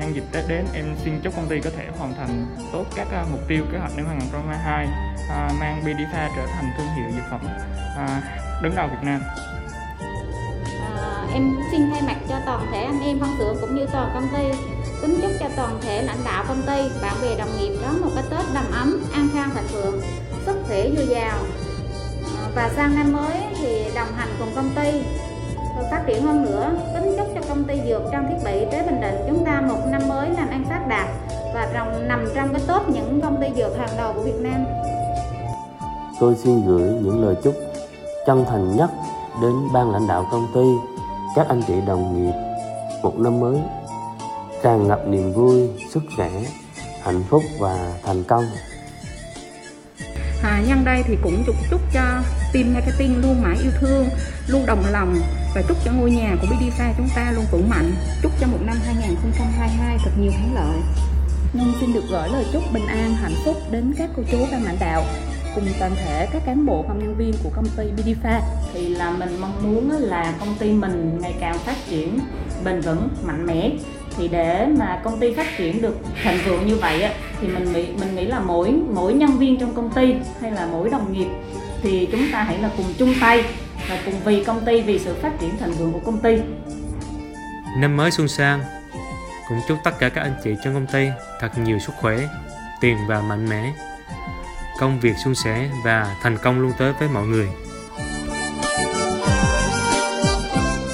nhân 0.00 0.14
dịp 0.14 0.24
Tết 0.32 0.44
đến 0.48 0.66
em 0.74 0.84
xin 1.04 1.20
chúc 1.22 1.36
công 1.36 1.48
ty 1.48 1.60
có 1.60 1.70
thể 1.76 1.88
hoàn 1.98 2.14
thành 2.14 2.46
tốt 2.72 2.84
các 2.96 3.08
uh, 3.22 3.30
mục 3.30 3.40
tiêu 3.48 3.64
kế 3.72 3.78
hoạch 3.78 3.96
năm 3.96 4.06
2022 4.06 4.86
uh, 4.86 5.30
à, 5.30 5.50
mang 5.60 5.82
Bidifa 5.84 6.28
trở 6.36 6.46
thành 6.46 6.70
thương 6.76 6.86
hiệu 6.96 7.10
dược 7.14 7.24
phẩm 7.30 7.40
uh, 7.44 8.62
đứng 8.62 8.74
đầu 8.76 8.88
Việt 8.88 9.02
Nam. 9.02 9.20
À, 10.96 11.26
em 11.32 11.56
xin 11.70 11.90
thay 11.90 12.02
mặt 12.02 12.16
cho 12.28 12.40
toàn 12.46 12.66
thể 12.72 12.82
anh 12.82 13.00
em 13.00 13.20
phân 13.20 13.30
xưởng 13.38 13.56
cũng 13.60 13.76
như 13.76 13.86
toàn 13.92 14.10
công 14.14 14.28
ty 14.28 14.58
kính 15.02 15.18
chúc 15.22 15.30
cho 15.40 15.48
toàn 15.56 15.78
thể 15.82 16.02
lãnh 16.02 16.24
đạo 16.24 16.44
công 16.48 16.62
ty, 16.66 17.00
bạn 17.02 17.14
bè 17.22 17.36
đồng 17.38 17.58
nghiệp 17.58 17.78
đón 17.82 18.00
một 18.00 18.10
cái 18.14 18.24
Tết 18.30 18.44
đầm 18.54 18.64
ấm, 18.72 19.04
an 19.12 19.28
khang 19.34 19.50
thịnh 19.54 19.66
vượng, 19.72 20.00
sức 20.46 20.56
khỏe 20.66 20.90
dồi 20.96 21.06
dào. 21.06 21.38
Và 22.54 22.70
sang 22.76 22.94
năm 22.94 23.12
mới 23.12 23.36
thì 23.58 23.84
đồng 23.94 24.12
hành 24.16 24.28
cùng 24.38 24.52
công 24.54 24.70
ty 24.76 25.02
phát 25.90 26.02
triển 26.06 26.22
hơn 26.22 26.44
nữa 26.44 26.70
kính 26.94 27.14
chúc 27.16 27.26
cho 27.34 27.40
công 27.48 27.64
ty 27.64 27.80
dược 27.88 28.02
trang 28.12 28.26
thiết 28.28 28.44
bị 28.44 28.58
y 28.58 28.64
tế 28.72 28.82
bình 28.82 29.00
định 29.00 29.14
chúng 29.28 29.44
ta 29.44 29.60
một 29.60 29.78
năm 29.86 30.08
mới 30.08 30.30
làm 30.30 30.48
ăn 30.48 30.64
phát 30.68 30.86
đạt 30.88 31.08
và 31.54 31.68
trong 31.74 32.08
nằm 32.08 32.28
trong 32.34 32.52
cái 32.52 32.62
top 32.68 32.88
những 32.88 33.20
công 33.20 33.40
ty 33.40 33.46
dược 33.56 33.78
hàng 33.78 33.96
đầu 33.96 34.12
của 34.12 34.22
Việt 34.22 34.40
Nam. 34.40 34.64
Tôi 36.20 36.34
xin 36.44 36.66
gửi 36.66 36.88
những 37.02 37.24
lời 37.24 37.34
chúc 37.42 37.54
chân 38.26 38.44
thành 38.48 38.76
nhất 38.76 38.90
đến 39.42 39.52
ban 39.74 39.90
lãnh 39.90 40.06
đạo 40.08 40.28
công 40.32 40.46
ty 40.54 40.94
các 41.36 41.48
anh 41.48 41.62
chị 41.66 41.74
đồng 41.86 42.24
nghiệp 42.24 42.34
một 43.02 43.18
năm 43.18 43.40
mới 43.40 43.56
tràn 44.62 44.88
ngập 44.88 45.06
niềm 45.06 45.32
vui 45.32 45.68
sức 45.90 46.02
khỏe 46.16 46.30
hạnh 47.02 47.22
phúc 47.28 47.42
và 47.58 47.92
thành 48.04 48.24
công. 48.24 48.44
À, 50.42 50.62
nhân 50.68 50.84
đây 50.84 51.02
thì 51.06 51.16
cũng 51.22 51.42
chúc 51.46 51.56
chúc 51.70 51.80
cho 51.92 52.02
team 52.52 52.74
marketing 52.74 53.22
luôn 53.22 53.42
mãi 53.42 53.56
yêu 53.62 53.72
thương 53.80 54.08
luôn 54.48 54.66
đồng 54.66 54.82
lòng 54.92 55.16
và 55.54 55.62
chúc 55.68 55.76
cho 55.84 55.92
ngôi 55.92 56.10
nhà 56.10 56.36
của 56.40 56.46
BDFi 56.46 56.92
chúng 56.96 57.08
ta 57.14 57.32
luôn 57.34 57.44
vững 57.50 57.68
mạnh. 57.68 57.92
Chúc 58.22 58.32
cho 58.40 58.46
một 58.46 58.58
năm 58.66 58.76
2022 58.86 59.98
thật 60.04 60.10
nhiều 60.20 60.32
thắng 60.32 60.54
lợi. 60.54 60.80
Nhân 61.52 61.72
xin 61.80 61.92
được 61.92 62.04
gửi 62.10 62.28
lời 62.28 62.44
chúc 62.52 62.62
bình 62.72 62.86
an, 62.86 63.14
hạnh 63.14 63.34
phúc 63.44 63.56
đến 63.70 63.94
các 63.98 64.10
cô 64.16 64.22
chú 64.30 64.38
ban 64.52 64.64
lãnh 64.64 64.76
đạo 64.80 65.04
cùng 65.54 65.64
toàn 65.78 65.92
thể 65.96 66.28
các 66.32 66.42
cán 66.46 66.66
bộ 66.66 66.84
công 66.88 66.98
nhân 66.98 67.14
viên 67.16 67.32
của 67.44 67.50
công 67.56 67.66
ty 67.76 67.84
Bidifa 67.96 68.40
thì 68.72 68.88
là 68.88 69.10
mình 69.10 69.36
mong 69.40 69.62
muốn 69.62 69.90
là 69.90 70.34
công 70.40 70.54
ty 70.58 70.72
mình 70.72 71.18
ngày 71.20 71.34
càng 71.40 71.58
phát 71.58 71.76
triển 71.88 72.18
bền 72.64 72.80
vững 72.80 73.08
mạnh 73.24 73.46
mẽ. 73.46 73.70
Thì 74.16 74.28
để 74.28 74.66
mà 74.78 75.00
công 75.04 75.20
ty 75.20 75.34
phát 75.34 75.46
triển 75.58 75.82
được 75.82 75.96
thành 76.22 76.38
vượng 76.46 76.66
như 76.66 76.76
vậy 76.76 77.10
thì 77.40 77.48
mình 77.48 77.72
nghĩ 77.72 77.86
mình 78.00 78.16
nghĩ 78.16 78.24
là 78.24 78.40
mỗi 78.40 78.72
mỗi 78.94 79.12
nhân 79.12 79.38
viên 79.38 79.60
trong 79.60 79.74
công 79.74 79.90
ty 79.90 80.14
hay 80.40 80.50
là 80.50 80.66
mỗi 80.66 80.90
đồng 80.90 81.12
nghiệp 81.12 81.28
thì 81.82 82.08
chúng 82.12 82.22
ta 82.32 82.42
hãy 82.42 82.58
là 82.58 82.70
cùng 82.76 82.86
chung 82.98 83.14
tay 83.20 83.44
và 83.90 83.98
cùng 84.04 84.14
vì 84.24 84.44
công 84.44 84.64
ty 84.64 84.82
vì 84.82 84.98
sự 84.98 85.14
phát 85.22 85.32
triển 85.40 85.56
thịnh 85.56 85.72
vượng 85.72 85.92
của 85.92 86.00
công 86.04 86.18
ty. 86.18 86.36
Năm 87.76 87.96
mới 87.96 88.10
xuân 88.10 88.28
sang 88.28 88.60
cũng 89.48 89.60
chúc 89.68 89.78
tất 89.84 89.98
cả 89.98 90.08
các 90.08 90.20
anh 90.20 90.34
chị 90.44 90.54
trong 90.64 90.74
công 90.74 90.86
ty 90.86 91.08
thật 91.40 91.58
nhiều 91.58 91.78
sức 91.78 91.92
khỏe 92.00 92.18
tiền 92.80 92.96
và 93.08 93.20
mạnh 93.20 93.48
mẽ. 93.48 93.72
Công 94.78 95.00
việc 95.00 95.14
suôn 95.24 95.34
sẻ 95.34 95.70
và 95.84 96.16
thành 96.22 96.38
công 96.42 96.60
luôn 96.60 96.72
tới 96.78 96.92
với 96.92 97.08
mọi 97.08 97.26
người. 97.26 97.48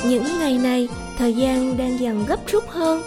Những 0.05 0.39
ngày 0.39 0.59
này 0.59 0.89
thời 1.19 1.37
gian 1.37 1.77
đang 1.77 2.01
dần 2.01 2.27
gấp 2.27 2.41
rút 2.47 2.65
hơn. 2.69 3.03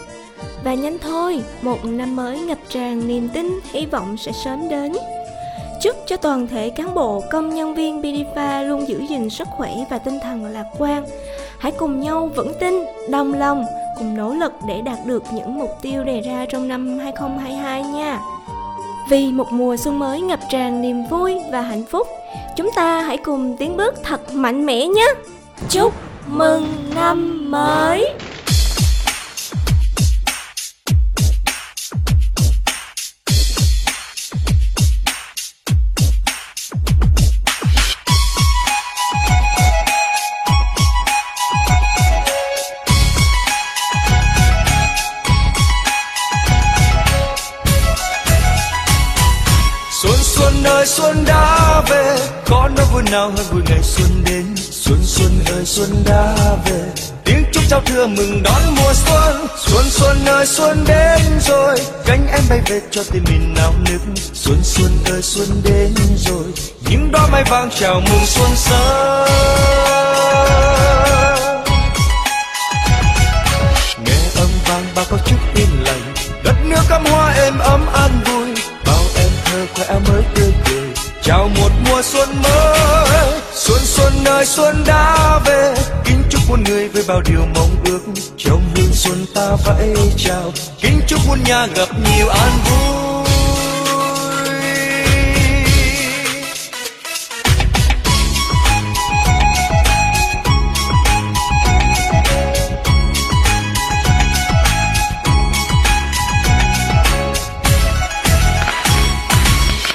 Và 0.63 0.73
nhanh 0.73 0.97
thôi 0.99 1.43
một 1.61 1.85
năm 1.85 2.15
mới 2.15 2.39
ngập 2.39 2.57
tràn 2.69 3.07
niềm 3.07 3.29
tin 3.29 3.59
hy 3.71 3.85
vọng 3.85 4.17
sẽ 4.17 4.31
sớm 4.31 4.69
đến 4.69 4.93
chúc 5.81 5.95
cho 6.07 6.17
toàn 6.17 6.47
thể 6.47 6.69
cán 6.69 6.93
bộ, 6.93 7.23
công 7.31 7.55
nhân 7.55 7.75
viên 7.75 8.01
Bidifa 8.01 8.67
luôn 8.67 8.87
giữ 8.87 8.99
gìn 9.09 9.29
sức 9.29 9.47
khỏe 9.57 9.73
và 9.89 9.97
tinh 9.97 10.19
thần 10.23 10.45
lạc 10.45 10.65
quan. 10.77 11.05
Hãy 11.59 11.71
cùng 11.71 11.99
nhau 11.99 12.29
vững 12.35 12.53
tin, 12.59 12.83
đồng 13.09 13.33
lòng, 13.33 13.65
cùng 13.97 14.17
nỗ 14.17 14.33
lực 14.33 14.51
để 14.67 14.81
đạt 14.81 14.97
được 15.05 15.23
những 15.33 15.59
mục 15.59 15.69
tiêu 15.81 16.03
đề 16.03 16.21
ra 16.21 16.45
trong 16.49 16.67
năm 16.67 16.99
2022 16.99 17.83
nha. 17.83 18.19
Vì 19.09 19.31
một 19.31 19.51
mùa 19.51 19.77
xuân 19.77 19.99
mới 19.99 20.21
ngập 20.21 20.39
tràn 20.49 20.81
niềm 20.81 21.05
vui 21.09 21.35
và 21.51 21.61
hạnh 21.61 21.83
phúc, 21.85 22.07
chúng 22.57 22.71
ta 22.75 23.01
hãy 23.01 23.17
cùng 23.17 23.57
tiến 23.57 23.77
bước 23.77 23.95
thật 24.03 24.33
mạnh 24.33 24.65
mẽ 24.65 24.87
nhé. 24.87 25.07
Chúc 25.69 25.93
mừng 26.27 26.65
năm 26.95 27.51
mới. 27.51 28.13
Nao 53.11 53.27
nào 53.27 53.37
hơn 53.37 53.45
vui 53.51 53.61
ngày 53.69 53.83
xuân 53.83 54.23
đến. 54.25 54.45
Xuân 54.71 54.99
xuân 55.03 55.31
ơi, 55.45 55.65
xuân 55.65 56.03
đã 56.05 56.35
về. 56.65 56.81
Tiếng 57.25 57.43
chúc 57.53 57.63
chào 57.69 57.81
thưa 57.85 58.07
mừng 58.07 58.43
đón 58.43 58.61
mùa 58.75 58.93
xuân. 58.93 59.47
Xuân 59.57 59.85
xuân 59.89 60.25
ơi, 60.25 60.45
xuân 60.45 60.83
đến 60.87 61.21
rồi. 61.47 61.79
Cánh 62.05 62.27
em 62.31 62.41
bay 62.49 62.59
về 62.69 62.81
cho 62.91 63.03
tim 63.11 63.23
mình 63.27 63.53
nao 63.57 63.73
nức. 63.89 64.01
Xuân 64.33 64.57
xuân 64.63 64.91
ơi, 65.05 65.21
xuân 65.21 65.47
đến 65.63 65.93
rồi. 66.17 66.45
Những 66.89 67.11
đóa 67.11 67.27
mai 67.27 67.43
vàng 67.43 67.69
chào 67.79 67.93
mừng 67.93 68.25
xuân 68.25 68.49
sớm. 68.55 69.27
Nghe 74.05 74.19
âm 74.35 74.49
vang 74.67 74.85
bao 74.95 75.05
câu 75.09 75.19
chúc 75.25 75.39
yên 75.55 75.83
lành. 75.85 76.13
Đất 76.43 76.55
nước 76.65 76.81
cắm 76.89 77.05
hoa 77.05 77.33
êm 77.33 77.59
ấm 77.59 77.85
an 77.93 78.11
vui. 78.25 78.63
Bao 78.85 79.03
em 79.15 79.29
thơ 79.45 79.65
khoe 79.75 79.99
mới 79.99 80.23
tươi 80.35 80.53
cười. 80.65 80.89
Chào 81.23 81.49
một 81.59 81.71
mùa 81.89 82.01
xuân 82.01 82.29
mới 82.43 82.68
xuân 84.45 84.45
xuân 84.45 84.83
đã 84.87 85.39
về, 85.45 85.75
kính 86.05 86.23
chúc 86.29 86.41
muôn 86.49 86.63
người 86.63 86.87
với 86.87 87.03
bao 87.07 87.21
điều 87.21 87.45
mong 87.55 87.83
ước. 87.85 87.99
Trong 88.37 88.61
hương 88.75 88.93
xuân 88.93 89.25
ta 89.35 89.55
vẫy 89.65 89.95
chào, 90.17 90.51
kính 90.81 91.01
chúc 91.07 91.19
muôn 91.27 91.43
nhà 91.43 91.67
gặp 91.75 91.89
nhiều 92.05 92.29
an 92.29 92.51
vui. 92.65 93.25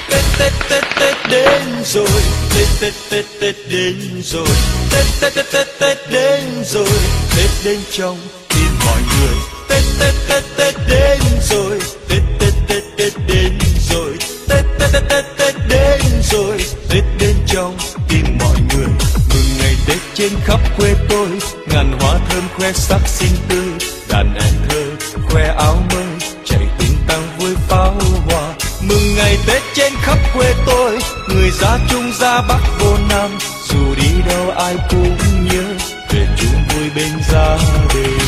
Tết 0.09 0.23
Tết 0.39 0.53
Tết 0.69 0.83
Tết 0.99 1.15
đến 1.29 1.83
rồi. 1.85 2.44
Tết 2.55 2.67
Tết 2.79 2.93
Tết 3.09 3.25
Tết 3.41 3.55
đến 3.69 4.21
rồi 4.23 4.47
Tết 4.91 5.05
Tết 5.21 5.33
Tết 5.35 5.45
Tết 5.51 5.67
Tết 5.79 5.97
đến 6.11 6.43
rồi 6.65 6.89
Tết 7.35 7.49
đến 7.65 7.79
trong 7.91 8.17
tim 8.49 8.79
mọi 8.85 9.01
người 9.01 9.35
Tết 9.69 9.83
Tết 9.99 10.13
Tết 10.29 10.43
Tết 10.57 10.75
đến 10.89 11.19
rồi 11.49 11.79
Tết 12.09 12.21
Tết 12.39 12.53
Tết 12.67 12.83
Tết 12.97 13.13
đến 13.27 13.59
rồi 13.89 14.13
Tết 14.49 14.65
Tết 14.79 14.91
Tết 14.91 15.03
Tết 15.09 15.25
Tết 15.37 15.55
đến 15.69 16.01
rồi 16.31 16.57
Tết 16.89 17.03
đến 17.19 17.35
trong 17.47 17.77
tim 18.09 18.37
mọi 18.39 18.57
người 18.73 18.87
mừng 19.33 19.57
ngày 19.59 19.75
Tết 19.87 19.97
trên 20.13 20.31
khắp 20.45 20.59
quê 20.77 20.93
tôi 21.09 21.27
ngàn 21.67 21.97
hoa 21.99 22.19
thơm 22.29 22.43
khoe 22.57 22.73
sắc 22.73 23.01
xinh 23.07 23.35
tươi 23.49 23.89
đàn 24.09 24.33
em 24.33 24.53
thơ 24.69 24.83
khoe 25.29 25.43
áo 25.57 25.77
mới 25.93 26.29
chạy 26.45 26.67
tung 26.79 26.97
tăng 27.07 27.37
vui 27.39 27.55
pháo 27.67 27.95
hoa 28.29 28.53
mừng 28.81 29.15
ngày 29.15 29.37
Tết 29.47 29.61
trên 29.75 29.93
khắp 30.01 30.17
quê 30.33 30.53
tôi 30.65 30.99
người 31.45 31.51
ra 31.51 31.79
trung 31.89 32.11
ra 32.19 32.41
bắc 32.41 32.61
vô 32.79 32.97
nam, 33.09 33.29
dù 33.67 33.95
đi 33.95 34.21
đâu 34.29 34.49
ai 34.49 34.75
cũng 34.89 35.17
nhớ, 35.43 35.63
về 36.09 36.27
chung 36.37 36.63
vui 36.69 36.89
bên 36.95 37.11
gia 37.31 37.57
đình. 37.93 38.24